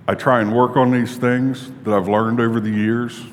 I 0.08 0.16
try 0.16 0.42
and 0.42 0.54
work 0.54 0.76
on 0.76 0.92
these 0.92 1.16
things 1.16 1.72
that 1.84 1.94
I've 1.94 2.10
learned 2.10 2.42
over 2.42 2.60
the 2.60 2.70
years. 2.70 3.24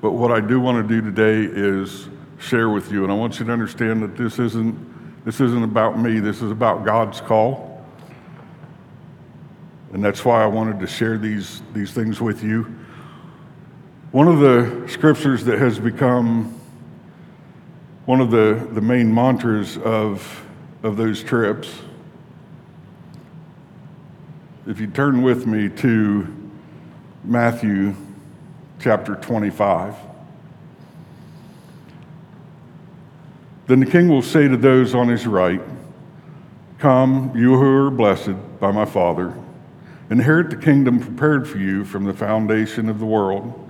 But 0.00 0.12
what 0.12 0.30
I 0.30 0.40
do 0.40 0.60
want 0.60 0.86
to 0.86 0.94
do 0.94 1.00
today 1.00 1.42
is 1.52 2.08
share 2.38 2.70
with 2.70 2.92
you. 2.92 3.02
And 3.02 3.12
I 3.12 3.16
want 3.16 3.40
you 3.40 3.46
to 3.46 3.52
understand 3.52 4.02
that 4.02 4.16
this 4.16 4.38
isn't, 4.38 5.24
this 5.24 5.40
isn't 5.40 5.64
about 5.64 5.98
me, 5.98 6.20
this 6.20 6.42
is 6.42 6.52
about 6.52 6.84
God's 6.84 7.20
call. 7.20 7.84
And 9.92 10.04
that's 10.04 10.24
why 10.24 10.42
I 10.44 10.46
wanted 10.46 10.78
to 10.78 10.86
share 10.86 11.18
these, 11.18 11.62
these 11.74 11.92
things 11.92 12.20
with 12.20 12.44
you. 12.44 12.72
One 14.12 14.26
of 14.26 14.40
the 14.40 14.88
scriptures 14.88 15.44
that 15.44 15.60
has 15.60 15.78
become 15.78 16.52
one 18.06 18.20
of 18.20 18.32
the, 18.32 18.68
the 18.72 18.80
main 18.80 19.14
mantras 19.14 19.78
of, 19.78 20.44
of 20.82 20.96
those 20.96 21.22
trips. 21.22 21.72
If 24.66 24.80
you 24.80 24.88
turn 24.88 25.22
with 25.22 25.46
me 25.46 25.68
to 25.68 26.26
Matthew 27.22 27.94
chapter 28.80 29.14
25. 29.14 29.94
Then 33.68 33.78
the 33.78 33.86
king 33.86 34.08
will 34.08 34.22
say 34.22 34.48
to 34.48 34.56
those 34.56 34.92
on 34.92 35.06
his 35.06 35.24
right, 35.24 35.60
Come, 36.80 37.32
you 37.36 37.56
who 37.56 37.86
are 37.86 37.90
blessed 37.92 38.58
by 38.58 38.72
my 38.72 38.86
Father, 38.86 39.34
inherit 40.10 40.50
the 40.50 40.56
kingdom 40.56 40.98
prepared 40.98 41.46
for 41.46 41.58
you 41.58 41.84
from 41.84 42.02
the 42.02 42.12
foundation 42.12 42.88
of 42.88 42.98
the 42.98 43.06
world. 43.06 43.69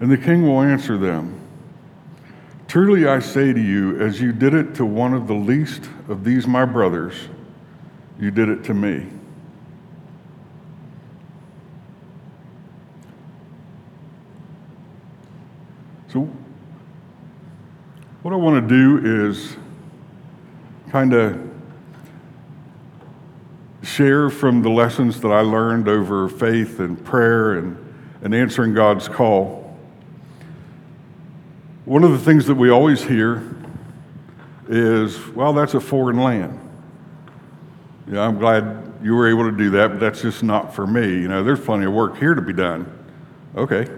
And 0.00 0.10
the 0.10 0.16
king 0.16 0.42
will 0.42 0.62
answer 0.62 0.96
them, 0.96 1.38
Truly 2.66 3.06
I 3.06 3.18
say 3.18 3.52
to 3.52 3.60
you, 3.60 4.00
as 4.00 4.20
you 4.20 4.32
did 4.32 4.54
it 4.54 4.74
to 4.76 4.86
one 4.86 5.12
of 5.12 5.26
the 5.26 5.34
least 5.34 5.90
of 6.08 6.24
these 6.24 6.46
my 6.46 6.64
brothers, 6.64 7.14
you 8.18 8.30
did 8.30 8.48
it 8.48 8.64
to 8.64 8.74
me. 8.74 9.08
So, 16.12 16.30
what 18.22 18.32
I 18.32 18.36
want 18.36 18.68
to 18.68 18.74
do 18.74 19.28
is 19.28 19.56
kind 20.90 21.12
of 21.12 21.50
share 23.82 24.30
from 24.30 24.62
the 24.62 24.70
lessons 24.70 25.20
that 25.20 25.28
I 25.28 25.40
learned 25.40 25.88
over 25.88 26.28
faith 26.28 26.80
and 26.80 27.02
prayer 27.04 27.54
and, 27.54 27.76
and 28.22 28.34
answering 28.34 28.74
God's 28.74 29.08
call. 29.08 29.59
One 31.90 32.04
of 32.04 32.12
the 32.12 32.20
things 32.20 32.46
that 32.46 32.54
we 32.54 32.70
always 32.70 33.02
hear 33.02 33.42
is, 34.68 35.26
well, 35.30 35.52
that's 35.52 35.74
a 35.74 35.80
foreign 35.80 36.22
land. 36.22 36.56
Yeah, 38.06 38.20
I'm 38.20 38.38
glad 38.38 38.94
you 39.02 39.16
were 39.16 39.28
able 39.28 39.50
to 39.50 39.56
do 39.56 39.70
that, 39.70 39.88
but 39.88 39.98
that's 39.98 40.22
just 40.22 40.44
not 40.44 40.72
for 40.72 40.86
me. 40.86 41.08
You 41.08 41.26
know, 41.26 41.42
there's 41.42 41.58
plenty 41.58 41.86
of 41.86 41.92
work 41.92 42.16
here 42.16 42.36
to 42.36 42.42
be 42.42 42.52
done. 42.52 42.86
Okay, 43.56 43.88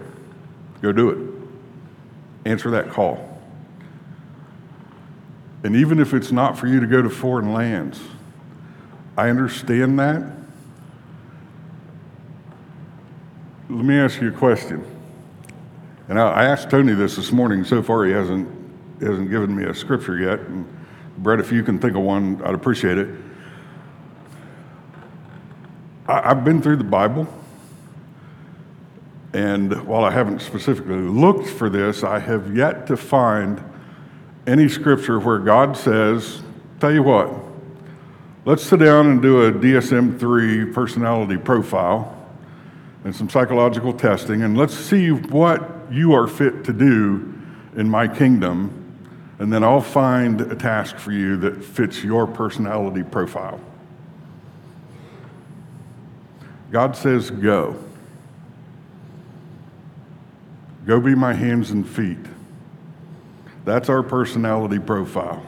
go 0.81 0.91
do 0.91 1.11
it. 1.11 2.49
Answer 2.49 2.71
that 2.71 2.89
call. 2.89 3.39
And 5.63 5.75
even 5.75 5.99
if 5.99 6.15
it's 6.15 6.31
not 6.31 6.57
for 6.57 6.65
you 6.65 6.79
to 6.79 6.87
go 6.87 7.03
to 7.03 7.11
foreign 7.11 7.53
lands, 7.53 7.99
I 9.15 9.29
understand 9.29 9.99
that. 9.99 10.35
Let 13.69 13.85
me 13.85 13.99
ask 13.99 14.19
you 14.19 14.29
a 14.29 14.31
question. 14.31 14.83
And 16.09 16.19
I, 16.19 16.29
I 16.29 16.45
asked 16.45 16.69
Tony 16.69 16.93
this 16.93 17.15
this 17.15 17.31
morning. 17.31 17.63
So 17.63 17.81
far, 17.81 18.05
he 18.05 18.11
hasn't, 18.11 18.49
hasn't 18.99 19.29
given 19.29 19.55
me 19.55 19.63
a 19.63 19.73
scripture 19.73 20.17
yet. 20.17 20.39
And 20.39 20.67
Brett, 21.17 21.39
if 21.39 21.51
you 21.51 21.63
can 21.63 21.79
think 21.79 21.95
of 21.95 22.01
one, 22.01 22.41
I'd 22.43 22.53
appreciate 22.53 22.97
it. 22.97 23.09
I, 26.07 26.31
I've 26.31 26.43
been 26.43 26.61
through 26.61 26.77
the 26.77 26.83
Bible. 26.83 27.27
And 29.33 29.87
while 29.87 30.03
I 30.03 30.11
haven't 30.11 30.41
specifically 30.41 30.95
looked 30.95 31.47
for 31.47 31.69
this, 31.69 32.03
I 32.03 32.19
have 32.19 32.55
yet 32.55 32.85
to 32.87 32.97
find 32.97 33.63
any 34.45 34.67
scripture 34.67 35.19
where 35.19 35.39
God 35.39 35.75
says, 35.75 36.41
Tell 36.79 36.91
you 36.91 37.01
what, 37.01 37.33
let's 38.45 38.61
sit 38.61 38.79
down 38.79 39.07
and 39.07 39.21
do 39.21 39.43
a 39.45 39.51
DSM 39.51 40.19
3 40.19 40.65
personality 40.73 41.37
profile 41.37 42.13
and 43.05 43.15
some 43.15 43.29
psychological 43.29 43.93
testing, 43.93 44.43
and 44.43 44.57
let's 44.57 44.73
see 44.73 45.11
what 45.11 45.82
you 45.93 46.13
are 46.13 46.27
fit 46.27 46.63
to 46.65 46.73
do 46.73 47.33
in 47.75 47.87
my 47.87 48.07
kingdom. 48.07 48.79
And 49.39 49.51
then 49.53 49.63
I'll 49.63 49.81
find 49.81 50.41
a 50.41 50.55
task 50.55 50.97
for 50.97 51.11
you 51.11 51.37
that 51.37 51.63
fits 51.63 52.03
your 52.03 52.25
personality 52.25 53.03
profile. 53.03 53.59
God 56.71 56.95
says, 56.95 57.29
Go. 57.29 57.77
Go 60.85 60.99
be 60.99 61.15
my 61.15 61.33
hands 61.33 61.71
and 61.71 61.87
feet. 61.87 62.17
That's 63.63 63.87
our 63.87 64.03
personality 64.03 64.79
profile. 64.79 65.45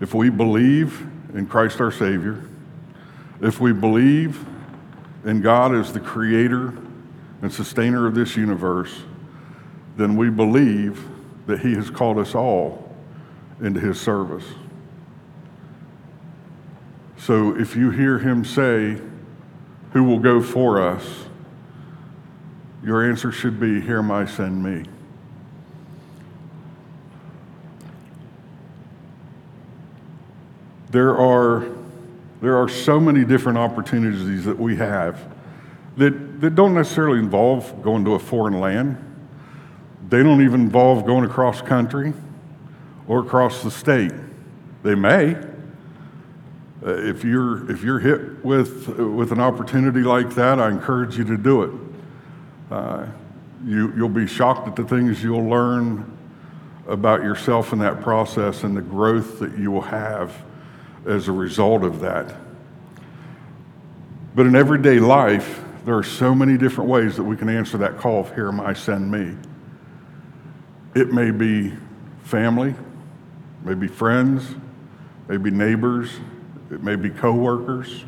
If 0.00 0.12
we 0.12 0.28
believe 0.28 1.06
in 1.34 1.46
Christ 1.46 1.80
our 1.80 1.92
Savior, 1.92 2.44
if 3.40 3.60
we 3.60 3.72
believe 3.72 4.44
in 5.24 5.40
God 5.40 5.74
as 5.74 5.92
the 5.92 6.00
creator 6.00 6.74
and 7.42 7.52
sustainer 7.52 8.06
of 8.06 8.14
this 8.14 8.36
universe, 8.36 9.02
then 9.96 10.16
we 10.16 10.30
believe 10.30 11.04
that 11.46 11.60
He 11.60 11.74
has 11.74 11.90
called 11.90 12.18
us 12.18 12.34
all 12.34 12.94
into 13.60 13.80
His 13.80 14.00
service. 14.00 14.44
So 17.18 17.56
if 17.56 17.76
you 17.76 17.90
hear 17.90 18.18
Him 18.18 18.44
say, 18.44 19.00
Who 19.92 20.04
will 20.04 20.18
go 20.18 20.42
for 20.42 20.80
us? 20.80 21.24
your 22.82 23.08
answer 23.08 23.32
should 23.32 23.58
be, 23.58 23.80
Here 23.80 24.02
my 24.02 24.24
send 24.24 24.62
me. 24.62 24.88
There 30.90 31.16
are, 31.16 31.66
there 32.40 32.56
are 32.56 32.68
so 32.68 33.00
many 33.00 33.24
different 33.24 33.58
opportunities 33.58 34.44
that 34.44 34.58
we 34.58 34.76
have 34.76 35.35
that, 35.96 36.40
that 36.40 36.54
don't 36.54 36.74
necessarily 36.74 37.18
involve 37.18 37.82
going 37.82 38.04
to 38.04 38.14
a 38.14 38.18
foreign 38.18 38.60
land. 38.60 39.02
They 40.08 40.22
don't 40.22 40.42
even 40.42 40.60
involve 40.60 41.06
going 41.06 41.24
across 41.24 41.62
country 41.62 42.12
or 43.08 43.20
across 43.20 43.62
the 43.62 43.70
state. 43.70 44.12
They 44.82 44.94
may. 44.94 45.34
Uh, 46.84 46.94
if, 46.98 47.24
you're, 47.24 47.68
if 47.70 47.82
you're 47.82 47.98
hit 47.98 48.44
with, 48.44 48.88
with 48.98 49.32
an 49.32 49.40
opportunity 49.40 50.02
like 50.02 50.34
that, 50.34 50.60
I 50.60 50.68
encourage 50.68 51.16
you 51.16 51.24
to 51.24 51.36
do 51.36 51.62
it. 51.62 51.70
Uh, 52.70 53.06
you, 53.64 53.92
you'll 53.96 54.08
be 54.08 54.26
shocked 54.26 54.68
at 54.68 54.76
the 54.76 54.84
things 54.84 55.22
you'll 55.22 55.48
learn 55.48 56.16
about 56.86 57.22
yourself 57.22 57.72
in 57.72 57.80
that 57.80 58.00
process 58.02 58.62
and 58.62 58.76
the 58.76 58.82
growth 58.82 59.40
that 59.40 59.58
you 59.58 59.70
will 59.70 59.80
have 59.80 60.32
as 61.06 61.26
a 61.26 61.32
result 61.32 61.82
of 61.82 62.00
that. 62.00 62.34
But 64.34 64.46
in 64.46 64.54
everyday 64.54 65.00
life, 65.00 65.64
there 65.86 65.96
are 65.96 66.02
so 66.02 66.34
many 66.34 66.58
different 66.58 66.90
ways 66.90 67.14
that 67.14 67.22
we 67.22 67.36
can 67.36 67.48
answer 67.48 67.78
that 67.78 67.96
call 67.96 68.20
of 68.20 68.34
Here 68.34 68.48
am 68.48 68.60
I, 68.60 68.72
send 68.72 69.08
me. 69.08 69.36
It 70.96 71.12
may 71.12 71.30
be 71.30 71.72
family, 72.24 72.74
maybe 73.62 73.86
friends, 73.86 74.56
maybe 75.28 75.52
neighbors, 75.52 76.10
it 76.72 76.82
may 76.82 76.96
be 76.96 77.08
coworkers. 77.08 78.04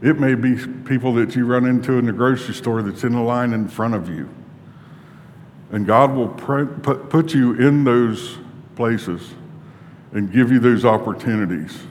It 0.00 0.18
may 0.18 0.34
be 0.34 0.56
people 0.84 1.12
that 1.14 1.36
you 1.36 1.44
run 1.44 1.66
into 1.66 1.98
in 1.98 2.06
the 2.06 2.12
grocery 2.12 2.54
store 2.54 2.82
that's 2.82 3.04
in 3.04 3.12
a 3.12 3.22
line 3.22 3.52
in 3.52 3.68
front 3.68 3.94
of 3.94 4.08
you. 4.08 4.30
And 5.70 5.86
God 5.86 6.14
will 6.14 6.28
put, 6.28 7.10
put 7.10 7.34
you 7.34 7.52
in 7.54 7.84
those 7.84 8.38
places 8.76 9.34
and 10.12 10.32
give 10.32 10.50
you 10.50 10.58
those 10.58 10.86
opportunities 10.86 11.82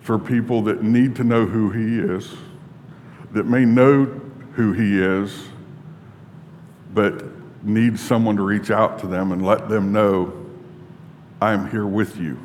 for 0.00 0.18
people 0.18 0.62
that 0.62 0.82
need 0.82 1.16
to 1.16 1.24
know 1.24 1.44
who 1.44 1.70
He 1.70 1.98
is, 1.98 2.32
that 3.34 3.46
may 3.46 3.64
know 3.64 4.04
who 4.54 4.72
He 4.72 5.00
is, 5.00 5.48
but 6.94 7.22
need 7.64 7.98
someone 7.98 8.36
to 8.36 8.42
reach 8.42 8.70
out 8.70 9.00
to 9.00 9.06
them 9.06 9.32
and 9.32 9.44
let 9.44 9.68
them 9.68 9.92
know, 9.92 10.32
I 11.42 11.52
am 11.52 11.70
here 11.70 11.86
with 11.86 12.16
you. 12.16 12.38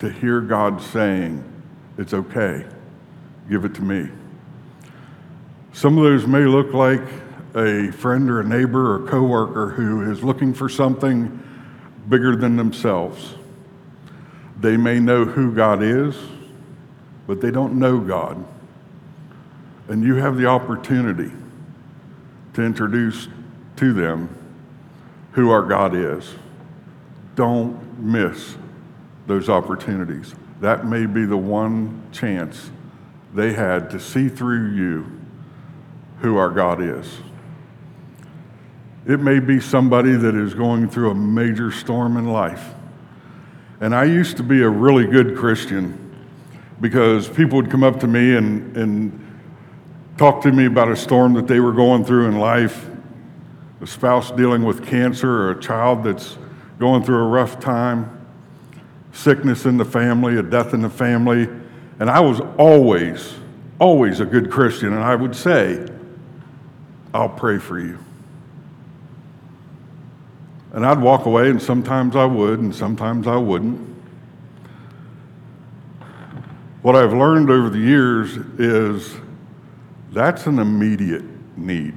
To 0.00 0.10
hear 0.10 0.40
God 0.40 0.80
saying, 0.80 1.42
It's 1.96 2.14
okay, 2.14 2.64
give 3.48 3.64
it 3.64 3.74
to 3.74 3.82
me. 3.82 4.10
Some 5.72 5.96
of 5.96 6.04
those 6.04 6.26
may 6.26 6.44
look 6.44 6.72
like 6.74 7.02
a 7.54 7.90
friend 7.92 8.30
or 8.30 8.40
a 8.40 8.44
neighbor 8.44 8.94
or 8.94 9.08
coworker 9.08 9.70
who 9.70 10.10
is 10.10 10.22
looking 10.22 10.52
for 10.52 10.68
something 10.68 11.42
bigger 12.08 12.36
than 12.36 12.56
themselves. 12.56 13.34
They 14.60 14.76
may 14.76 15.00
know 15.00 15.24
who 15.24 15.54
God 15.54 15.82
is, 15.82 16.16
but 17.26 17.40
they 17.40 17.50
don't 17.50 17.78
know 17.78 17.98
God. 17.98 18.44
And 19.88 20.04
you 20.04 20.16
have 20.16 20.36
the 20.36 20.46
opportunity 20.46 21.32
to 22.54 22.62
introduce 22.62 23.28
to 23.76 23.92
them 23.92 24.28
who 25.32 25.50
our 25.50 25.62
God 25.62 25.94
is. 25.94 26.34
Don't 27.34 27.98
miss 27.98 28.56
those 29.26 29.48
opportunities. 29.48 30.34
That 30.60 30.86
may 30.86 31.06
be 31.06 31.24
the 31.24 31.36
one 31.36 32.02
chance 32.12 32.70
they 33.34 33.52
had 33.52 33.90
to 33.90 34.00
see 34.00 34.28
through 34.28 34.72
you 34.74 35.20
who 36.20 36.36
our 36.36 36.50
God 36.50 36.82
is. 36.82 37.18
It 39.06 39.20
may 39.20 39.38
be 39.38 39.60
somebody 39.60 40.12
that 40.12 40.34
is 40.34 40.52
going 40.52 40.88
through 40.88 41.10
a 41.10 41.14
major 41.14 41.70
storm 41.70 42.16
in 42.16 42.26
life. 42.26 42.74
And 43.80 43.94
I 43.94 44.04
used 44.04 44.36
to 44.38 44.42
be 44.42 44.62
a 44.62 44.68
really 44.68 45.06
good 45.06 45.36
Christian 45.36 46.26
because 46.80 47.28
people 47.28 47.56
would 47.56 47.70
come 47.70 47.84
up 47.84 48.00
to 48.00 48.06
me 48.06 48.34
and, 48.36 48.76
and 48.76 49.27
talk 50.18 50.42
to 50.42 50.52
me 50.52 50.66
about 50.66 50.90
a 50.90 50.96
storm 50.96 51.32
that 51.34 51.46
they 51.46 51.60
were 51.60 51.72
going 51.72 52.04
through 52.04 52.26
in 52.26 52.38
life 52.38 52.88
a 53.80 53.86
spouse 53.86 54.32
dealing 54.32 54.64
with 54.64 54.86
cancer 54.86 55.30
or 55.30 55.50
a 55.52 55.60
child 55.60 56.02
that's 56.02 56.36
going 56.78 57.02
through 57.04 57.24
a 57.24 57.28
rough 57.28 57.60
time, 57.60 58.26
sickness 59.12 59.66
in 59.66 59.76
the 59.76 59.84
family, 59.84 60.36
a 60.36 60.42
death 60.42 60.74
in 60.74 60.82
the 60.82 60.90
family. 60.90 61.48
And 62.00 62.10
I 62.10 62.20
was 62.20 62.40
always, 62.58 63.34
always 63.78 64.20
a 64.20 64.24
good 64.24 64.50
Christian. 64.50 64.92
And 64.92 65.02
I 65.02 65.14
would 65.14 65.34
say, 65.34 65.86
I'll 67.14 67.28
pray 67.28 67.58
for 67.58 67.78
you. 67.78 67.98
And 70.72 70.84
I'd 70.84 71.00
walk 71.00 71.26
away, 71.26 71.50
and 71.50 71.62
sometimes 71.62 72.14
I 72.14 72.24
would, 72.24 72.58
and 72.58 72.74
sometimes 72.74 73.26
I 73.26 73.36
wouldn't. 73.36 73.80
What 76.82 76.94
I've 76.94 77.12
learned 77.12 77.50
over 77.50 77.70
the 77.70 77.78
years 77.78 78.36
is 78.58 79.16
that's 80.12 80.46
an 80.46 80.58
immediate 80.58 81.24
need. 81.56 81.94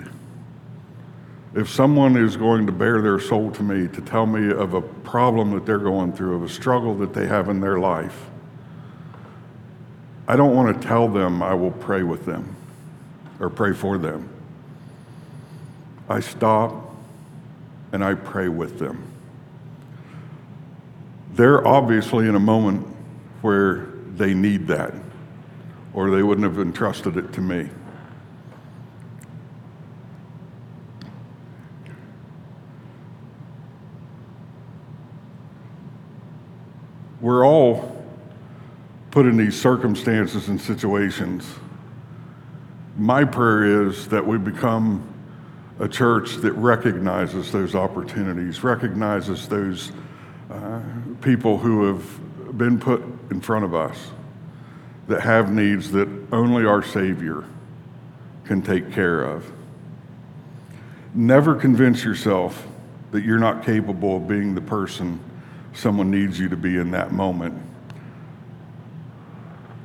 If 1.53 1.69
someone 1.69 2.15
is 2.15 2.37
going 2.37 2.65
to 2.65 2.71
bare 2.71 3.01
their 3.01 3.19
soul 3.19 3.51
to 3.51 3.63
me 3.63 3.87
to 3.89 4.01
tell 4.01 4.25
me 4.25 4.51
of 4.51 4.73
a 4.73 4.81
problem 4.81 5.51
that 5.51 5.65
they're 5.65 5.77
going 5.77 6.13
through, 6.13 6.35
of 6.35 6.43
a 6.43 6.49
struggle 6.49 6.95
that 6.99 7.13
they 7.13 7.27
have 7.27 7.49
in 7.49 7.59
their 7.59 7.79
life, 7.79 8.27
I 10.27 10.35
don't 10.37 10.55
want 10.55 10.81
to 10.81 10.87
tell 10.87 11.09
them 11.09 11.43
I 11.43 11.53
will 11.53 11.71
pray 11.71 12.03
with 12.03 12.25
them 12.25 12.55
or 13.39 13.49
pray 13.49 13.73
for 13.73 13.97
them. 13.97 14.29
I 16.07 16.21
stop 16.21 16.95
and 17.91 18.03
I 18.03 18.13
pray 18.13 18.47
with 18.47 18.79
them. 18.79 19.03
They're 21.33 21.65
obviously 21.67 22.27
in 22.27 22.35
a 22.35 22.39
moment 22.39 22.85
where 23.41 23.87
they 24.15 24.33
need 24.33 24.67
that, 24.67 24.93
or 25.93 26.11
they 26.11 26.23
wouldn't 26.23 26.45
have 26.45 26.59
entrusted 26.59 27.17
it 27.17 27.33
to 27.33 27.41
me. 27.41 27.69
We're 37.21 37.45
all 37.45 38.03
put 39.11 39.27
in 39.27 39.37
these 39.37 39.59
circumstances 39.59 40.47
and 40.47 40.59
situations. 40.59 41.47
My 42.97 43.25
prayer 43.25 43.87
is 43.87 44.07
that 44.07 44.25
we 44.25 44.39
become 44.39 45.07
a 45.79 45.87
church 45.87 46.37
that 46.37 46.53
recognizes 46.53 47.51
those 47.51 47.75
opportunities, 47.75 48.63
recognizes 48.63 49.47
those 49.47 49.91
uh, 50.49 50.81
people 51.21 51.59
who 51.59 51.85
have 51.85 52.57
been 52.57 52.79
put 52.79 53.03
in 53.29 53.39
front 53.39 53.65
of 53.65 53.75
us 53.75 53.97
that 55.07 55.21
have 55.21 55.51
needs 55.51 55.91
that 55.91 56.09
only 56.31 56.65
our 56.65 56.81
Savior 56.81 57.43
can 58.45 58.63
take 58.63 58.91
care 58.91 59.23
of. 59.23 59.49
Never 61.13 61.53
convince 61.53 62.03
yourself 62.03 62.67
that 63.11 63.23
you're 63.23 63.39
not 63.39 63.63
capable 63.63 64.17
of 64.17 64.27
being 64.27 64.55
the 64.55 64.61
person 64.61 65.19
someone 65.73 66.11
needs 66.11 66.39
you 66.39 66.49
to 66.49 66.57
be 66.57 66.77
in 66.77 66.91
that 66.91 67.11
moment 67.11 67.61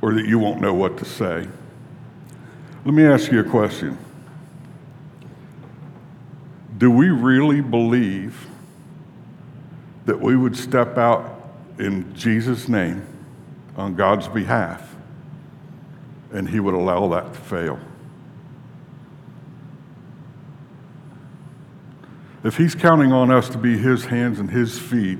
or 0.01 0.13
that 0.13 0.25
you 0.25 0.39
won't 0.39 0.61
know 0.61 0.73
what 0.73 0.97
to 0.97 1.05
say. 1.05 1.47
Let 2.85 2.93
me 2.93 3.05
ask 3.05 3.31
you 3.31 3.39
a 3.39 3.43
question. 3.43 3.97
Do 6.77 6.91
we 6.91 7.09
really 7.09 7.61
believe 7.61 8.47
that 10.05 10.19
we 10.19 10.35
would 10.35 10.55
step 10.55 10.97
out 10.97 11.51
in 11.79 12.13
Jesus' 12.15 12.69
name 12.69 13.05
on 13.75 13.95
God's 13.95 14.27
behalf 14.27 14.95
and 16.31 16.47
He 16.47 16.59
would 16.59 16.75
allow 16.75 17.07
that 17.09 17.33
to 17.33 17.39
fail? 17.39 17.79
If 22.43 22.57
He's 22.57 22.75
counting 22.75 23.11
on 23.11 23.31
us 23.31 23.49
to 23.49 23.57
be 23.57 23.77
His 23.77 24.05
hands 24.05 24.39
and 24.39 24.51
His 24.51 24.77
feet, 24.77 25.19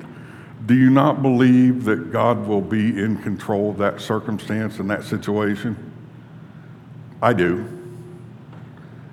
do 0.68 0.76
you 0.76 0.90
not 0.90 1.22
believe 1.22 1.86
that 1.86 2.12
God 2.12 2.46
will 2.46 2.62
be 2.62 3.02
in 3.02 3.16
control 3.24 3.70
of 3.70 3.78
that 3.78 4.02
circumstance 4.02 4.80
and 4.80 4.90
that 4.90 5.06
situation? 5.06 5.78
I 7.22 7.32
do. 7.32 7.66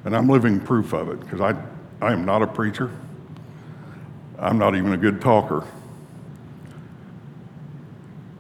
And 0.04 0.16
I'm 0.16 0.28
living 0.28 0.58
proof 0.58 0.92
of 0.92 1.08
it 1.10 1.20
because 1.20 1.40
I, 1.40 1.54
I 2.04 2.12
am 2.12 2.24
not 2.24 2.42
a 2.42 2.46
preacher. 2.48 2.90
I'm 4.36 4.58
not 4.58 4.74
even 4.74 4.94
a 4.94 4.96
good 4.96 5.20
talker. 5.20 5.64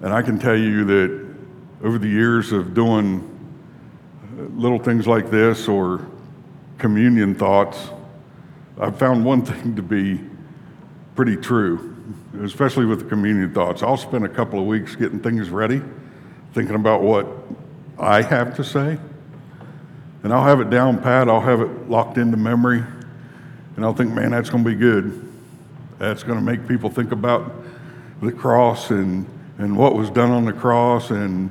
And 0.02 0.12
I 0.12 0.20
can 0.20 0.36
tell 0.40 0.56
you 0.56 0.84
that 0.84 1.36
over 1.84 1.98
the 1.98 2.08
years 2.08 2.50
of 2.50 2.74
doing 2.74 3.20
uh, 4.36 4.42
little 4.56 4.80
things 4.80 5.06
like 5.06 5.30
this 5.30 5.68
or 5.68 6.04
communion 6.78 7.36
thoughts, 7.36 7.78
I've 8.76 8.98
found 8.98 9.24
one 9.24 9.42
thing 9.46 9.76
to 9.76 9.82
be 9.82 10.20
pretty 11.14 11.36
true 11.36 11.93
especially 12.42 12.86
with 12.86 13.00
the 13.00 13.04
communion 13.06 13.52
thoughts. 13.52 13.82
I'll 13.82 13.96
spend 13.96 14.24
a 14.24 14.28
couple 14.28 14.58
of 14.58 14.66
weeks 14.66 14.96
getting 14.96 15.20
things 15.20 15.50
ready, 15.50 15.82
thinking 16.52 16.74
about 16.74 17.02
what 17.02 17.26
I 17.98 18.22
have 18.22 18.56
to 18.56 18.64
say. 18.64 18.98
And 20.22 20.32
I'll 20.32 20.44
have 20.44 20.60
it 20.60 20.70
down 20.70 21.02
pat, 21.02 21.28
I'll 21.28 21.40
have 21.40 21.60
it 21.60 21.88
locked 21.88 22.16
into 22.16 22.36
memory, 22.36 22.82
and 23.76 23.84
I'll 23.84 23.94
think, 23.94 24.12
man, 24.12 24.30
that's 24.30 24.50
going 24.50 24.64
to 24.64 24.70
be 24.70 24.76
good. 24.76 25.30
That's 25.98 26.22
going 26.22 26.38
to 26.38 26.44
make 26.44 26.66
people 26.66 26.90
think 26.90 27.12
about 27.12 27.52
the 28.22 28.32
cross 28.32 28.90
and, 28.90 29.26
and 29.58 29.76
what 29.76 29.94
was 29.94 30.10
done 30.10 30.30
on 30.30 30.44
the 30.44 30.52
cross, 30.52 31.10
and, 31.10 31.50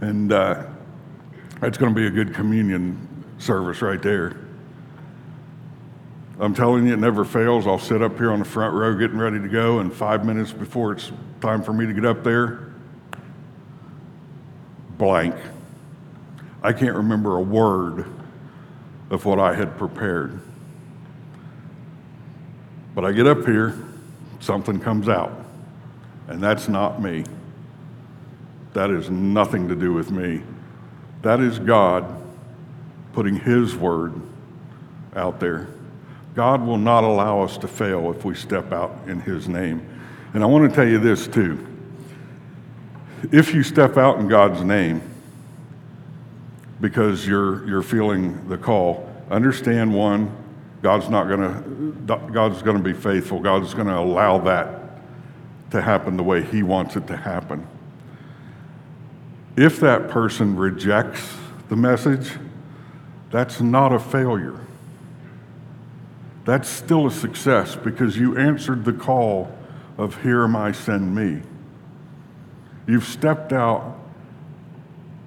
and 0.00 0.32
uh, 0.32 0.64
that's 1.60 1.76
going 1.76 1.94
to 1.94 2.00
be 2.00 2.06
a 2.06 2.10
good 2.10 2.34
communion 2.34 3.24
service 3.38 3.82
right 3.82 4.02
there. 4.02 4.36
I'm 6.40 6.54
telling 6.54 6.86
you, 6.86 6.92
it 6.92 6.98
never 6.98 7.24
fails. 7.24 7.66
I'll 7.66 7.80
sit 7.80 8.00
up 8.00 8.16
here 8.16 8.30
on 8.30 8.38
the 8.38 8.44
front 8.44 8.74
row 8.74 8.94
getting 8.96 9.18
ready 9.18 9.40
to 9.40 9.48
go, 9.48 9.80
and 9.80 9.92
five 9.92 10.24
minutes 10.24 10.52
before 10.52 10.92
it's 10.92 11.10
time 11.40 11.62
for 11.62 11.72
me 11.72 11.86
to 11.86 11.92
get 11.92 12.04
up 12.04 12.22
there, 12.22 12.72
blank. 14.96 15.34
I 16.62 16.72
can't 16.72 16.94
remember 16.94 17.36
a 17.36 17.42
word 17.42 18.06
of 19.10 19.24
what 19.24 19.40
I 19.40 19.54
had 19.54 19.76
prepared. 19.78 20.40
But 22.94 23.04
I 23.04 23.12
get 23.12 23.26
up 23.26 23.44
here, 23.44 23.76
something 24.38 24.78
comes 24.78 25.08
out, 25.08 25.32
and 26.28 26.40
that's 26.40 26.68
not 26.68 27.02
me. 27.02 27.24
That 28.74 28.90
is 28.90 29.10
nothing 29.10 29.68
to 29.68 29.74
do 29.74 29.92
with 29.92 30.12
me. 30.12 30.42
That 31.22 31.40
is 31.40 31.58
God 31.58 32.04
putting 33.12 33.34
His 33.34 33.74
word 33.74 34.14
out 35.16 35.40
there. 35.40 35.68
God 36.38 36.64
will 36.64 36.78
not 36.78 37.02
allow 37.02 37.40
us 37.40 37.58
to 37.58 37.66
fail 37.66 38.12
if 38.12 38.24
we 38.24 38.32
step 38.32 38.70
out 38.70 38.96
in 39.08 39.18
His 39.18 39.48
name. 39.48 39.84
And 40.34 40.44
I 40.44 40.46
want 40.46 40.70
to 40.70 40.76
tell 40.76 40.86
you 40.86 41.00
this 41.00 41.26
too. 41.26 41.66
If 43.32 43.52
you 43.52 43.64
step 43.64 43.96
out 43.96 44.20
in 44.20 44.28
God's 44.28 44.62
name 44.62 45.02
because 46.80 47.26
you're, 47.26 47.66
you're 47.68 47.82
feeling 47.82 48.48
the 48.48 48.56
call, 48.56 49.12
understand 49.32 49.92
one, 49.92 50.30
God's 50.80 51.08
not 51.08 51.26
going 51.26 51.40
to, 51.40 52.30
God's 52.32 52.62
going 52.62 52.76
to 52.76 52.84
be 52.84 52.92
faithful. 52.92 53.40
God's 53.40 53.74
going 53.74 53.88
to 53.88 53.98
allow 53.98 54.38
that 54.38 55.00
to 55.72 55.82
happen 55.82 56.16
the 56.16 56.22
way 56.22 56.44
He 56.44 56.62
wants 56.62 56.94
it 56.94 57.08
to 57.08 57.16
happen. 57.16 57.66
If 59.56 59.80
that 59.80 60.08
person 60.08 60.54
rejects 60.54 61.36
the 61.68 61.74
message, 61.74 62.30
that's 63.32 63.60
not 63.60 63.92
a 63.92 63.98
failure 63.98 64.60
that's 66.48 66.66
still 66.66 67.06
a 67.06 67.10
success 67.10 67.76
because 67.76 68.16
you 68.16 68.38
answered 68.38 68.82
the 68.82 68.92
call 68.94 69.52
of 69.98 70.22
Here 70.22 70.44
am 70.44 70.56
I, 70.56 70.72
send 70.72 71.14
me. 71.14 71.42
You've 72.86 73.04
stepped 73.04 73.52
out 73.52 73.98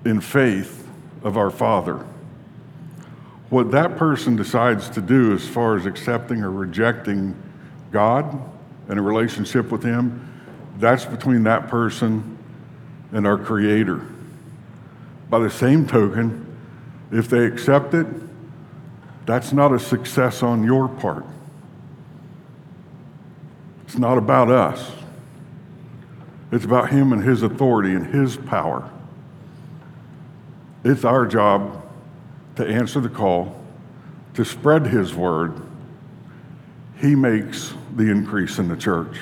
in 0.04 0.20
faith 0.20 0.88
of 1.22 1.38
our 1.38 1.52
Father. 1.52 2.04
What 3.52 3.70
that 3.70 3.98
person 3.98 4.36
decides 4.36 4.90
to 4.90 5.00
do 5.00 5.32
as 5.32 5.48
far 5.48 5.78
as 5.78 5.86
accepting 5.86 6.42
or 6.42 6.50
rejecting 6.50 7.36
God 7.92 8.42
and 8.90 8.98
a 8.98 9.02
relationship 9.04 9.70
with 9.72 9.84
Him, 9.84 10.28
that's 10.80 11.06
between 11.06 11.44
that 11.44 11.68
person 11.68 12.36
and 13.12 13.28
our 13.28 13.38
Creator. 13.38 14.04
By 15.30 15.38
the 15.38 15.52
same 15.52 15.86
token, 15.86 16.48
if 17.12 17.30
they 17.30 17.46
accept 17.46 17.94
it, 17.94 18.08
that's 19.26 19.54
not 19.54 19.72
a 19.72 19.80
success 19.80 20.44
on 20.44 20.64
your 20.64 20.88
part. 20.88 21.26
It's 23.86 23.98
not 23.98 24.18
about 24.18 24.50
us. 24.50 24.92
It's 26.52 26.66
about 26.66 26.90
Him 26.90 27.14
and 27.14 27.24
His 27.24 27.44
authority 27.44 27.94
and 27.94 28.08
His 28.08 28.36
power. 28.36 28.90
It's 30.84 31.06
our 31.06 31.26
job 31.26 31.86
to 32.56 32.66
answer 32.66 33.00
the 33.00 33.10
call, 33.10 33.62
to 34.34 34.44
spread 34.44 34.88
His 34.88 35.14
word. 35.14 35.62
He 36.98 37.16
makes 37.16 37.74
the 37.96 38.10
increase 38.10 38.58
in 38.60 38.68
the 38.68 38.76
church. 38.76 39.18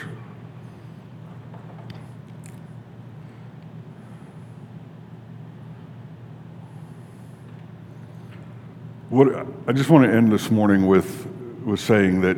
What, 9.19 9.45
I 9.67 9.73
just 9.73 9.89
want 9.89 10.05
to 10.05 10.15
end 10.15 10.32
this 10.32 10.49
morning 10.49 10.88
with, 10.88 11.27
with 11.65 11.82
saying 11.82 12.21
that 12.21 12.38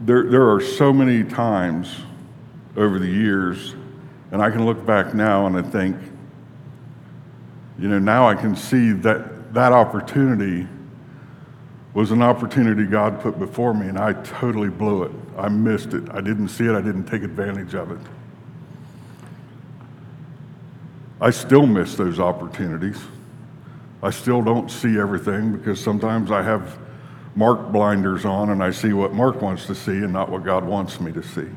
there, 0.00 0.22
there 0.30 0.50
are 0.50 0.58
so 0.58 0.90
many 0.90 1.22
times 1.22 1.94
over 2.78 2.98
the 2.98 3.10
years, 3.10 3.74
and 4.32 4.40
I 4.40 4.50
can 4.50 4.64
look 4.64 4.86
back 4.86 5.12
now 5.12 5.44
and 5.44 5.54
I 5.54 5.60
think, 5.60 5.98
you 7.78 7.88
know, 7.88 7.98
now 7.98 8.26
I 8.26 8.36
can 8.36 8.56
see 8.56 8.92
that 8.92 9.52
that 9.52 9.74
opportunity 9.74 10.66
was 11.92 12.10
an 12.10 12.22
opportunity 12.22 12.86
God 12.86 13.20
put 13.20 13.38
before 13.38 13.74
me, 13.74 13.88
and 13.88 13.98
I 13.98 14.14
totally 14.22 14.70
blew 14.70 15.02
it. 15.02 15.12
I 15.36 15.50
missed 15.50 15.92
it. 15.92 16.08
I 16.10 16.22
didn't 16.22 16.48
see 16.48 16.64
it. 16.64 16.74
I 16.74 16.80
didn't 16.80 17.04
take 17.04 17.22
advantage 17.22 17.74
of 17.74 17.90
it. 17.90 18.00
I 21.20 21.30
still 21.30 21.66
miss 21.66 21.96
those 21.96 22.18
opportunities. 22.18 23.00
I 24.02 24.10
still 24.10 24.42
don't 24.42 24.70
see 24.70 24.98
everything 24.98 25.52
because 25.52 25.80
sometimes 25.80 26.30
I 26.30 26.42
have 26.42 26.78
Mark 27.36 27.72
blinders 27.72 28.24
on 28.24 28.50
and 28.50 28.62
I 28.62 28.70
see 28.70 28.92
what 28.92 29.12
Mark 29.12 29.40
wants 29.40 29.66
to 29.66 29.74
see 29.74 29.92
and 29.92 30.12
not 30.12 30.28
what 30.28 30.44
God 30.44 30.64
wants 30.64 31.00
me 31.00 31.12
to 31.12 31.22
see. 31.22 31.48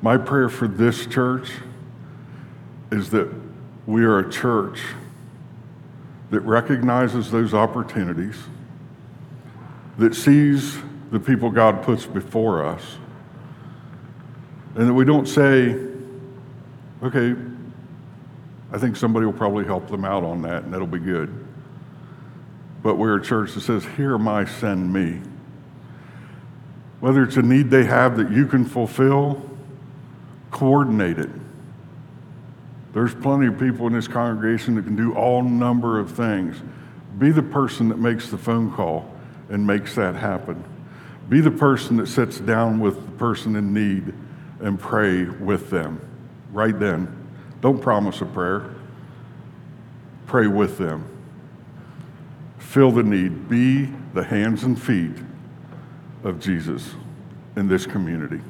My 0.00 0.16
prayer 0.16 0.48
for 0.48 0.68
this 0.68 1.06
church 1.06 1.50
is 2.92 3.10
that 3.10 3.28
we 3.86 4.04
are 4.04 4.20
a 4.20 4.30
church 4.30 4.80
that 6.30 6.40
recognizes 6.40 7.30
those 7.30 7.54
opportunities, 7.54 8.36
that 9.98 10.14
sees 10.14 10.78
the 11.10 11.20
people 11.20 11.50
God 11.50 11.82
puts 11.82 12.06
before 12.06 12.64
us, 12.64 12.82
and 14.74 14.88
that 14.88 14.94
we 14.94 15.04
don't 15.04 15.26
say, 15.26 15.76
okay, 17.02 17.34
I 18.74 18.78
think 18.78 18.96
somebody 18.96 19.24
will 19.24 19.32
probably 19.32 19.64
help 19.64 19.88
them 19.88 20.04
out 20.04 20.24
on 20.24 20.42
that, 20.42 20.64
and 20.64 20.74
that'll 20.74 20.88
be 20.88 20.98
good. 20.98 21.32
But 22.82 22.96
we're 22.96 23.16
a 23.16 23.22
church 23.22 23.52
that 23.52 23.60
says, 23.60 23.86
Here 23.96 24.14
am 24.14 24.26
I, 24.26 24.46
send 24.46 24.92
me. 24.92 25.20
Whether 26.98 27.22
it's 27.22 27.36
a 27.36 27.42
need 27.42 27.70
they 27.70 27.84
have 27.84 28.16
that 28.16 28.32
you 28.32 28.48
can 28.48 28.64
fulfill, 28.64 29.48
coordinate 30.50 31.20
it. 31.20 31.30
There's 32.92 33.14
plenty 33.14 33.46
of 33.46 33.60
people 33.60 33.86
in 33.86 33.92
this 33.92 34.08
congregation 34.08 34.74
that 34.74 34.82
can 34.82 34.96
do 34.96 35.14
all 35.14 35.44
number 35.44 36.00
of 36.00 36.10
things. 36.10 36.60
Be 37.16 37.30
the 37.30 37.42
person 37.44 37.88
that 37.90 38.00
makes 38.00 38.28
the 38.28 38.38
phone 38.38 38.72
call 38.72 39.08
and 39.50 39.64
makes 39.64 39.94
that 39.94 40.16
happen. 40.16 40.64
Be 41.28 41.40
the 41.40 41.52
person 41.52 41.96
that 41.98 42.08
sits 42.08 42.40
down 42.40 42.80
with 42.80 42.96
the 42.96 43.12
person 43.12 43.54
in 43.54 43.72
need 43.72 44.12
and 44.58 44.80
pray 44.80 45.26
with 45.26 45.70
them 45.70 46.00
right 46.50 46.76
then. 46.76 47.23
Don't 47.60 47.80
promise 47.80 48.20
a 48.20 48.26
prayer, 48.26 48.70
pray 50.26 50.46
with 50.46 50.78
them. 50.78 51.08
fill 52.58 52.90
the 52.90 53.02
need, 53.02 53.48
be 53.48 53.88
the 54.14 54.24
hands 54.24 54.64
and 54.64 54.80
feet 54.80 55.16
of 56.24 56.40
Jesus 56.40 56.94
in 57.56 57.68
this 57.68 57.86
community. 57.86 58.40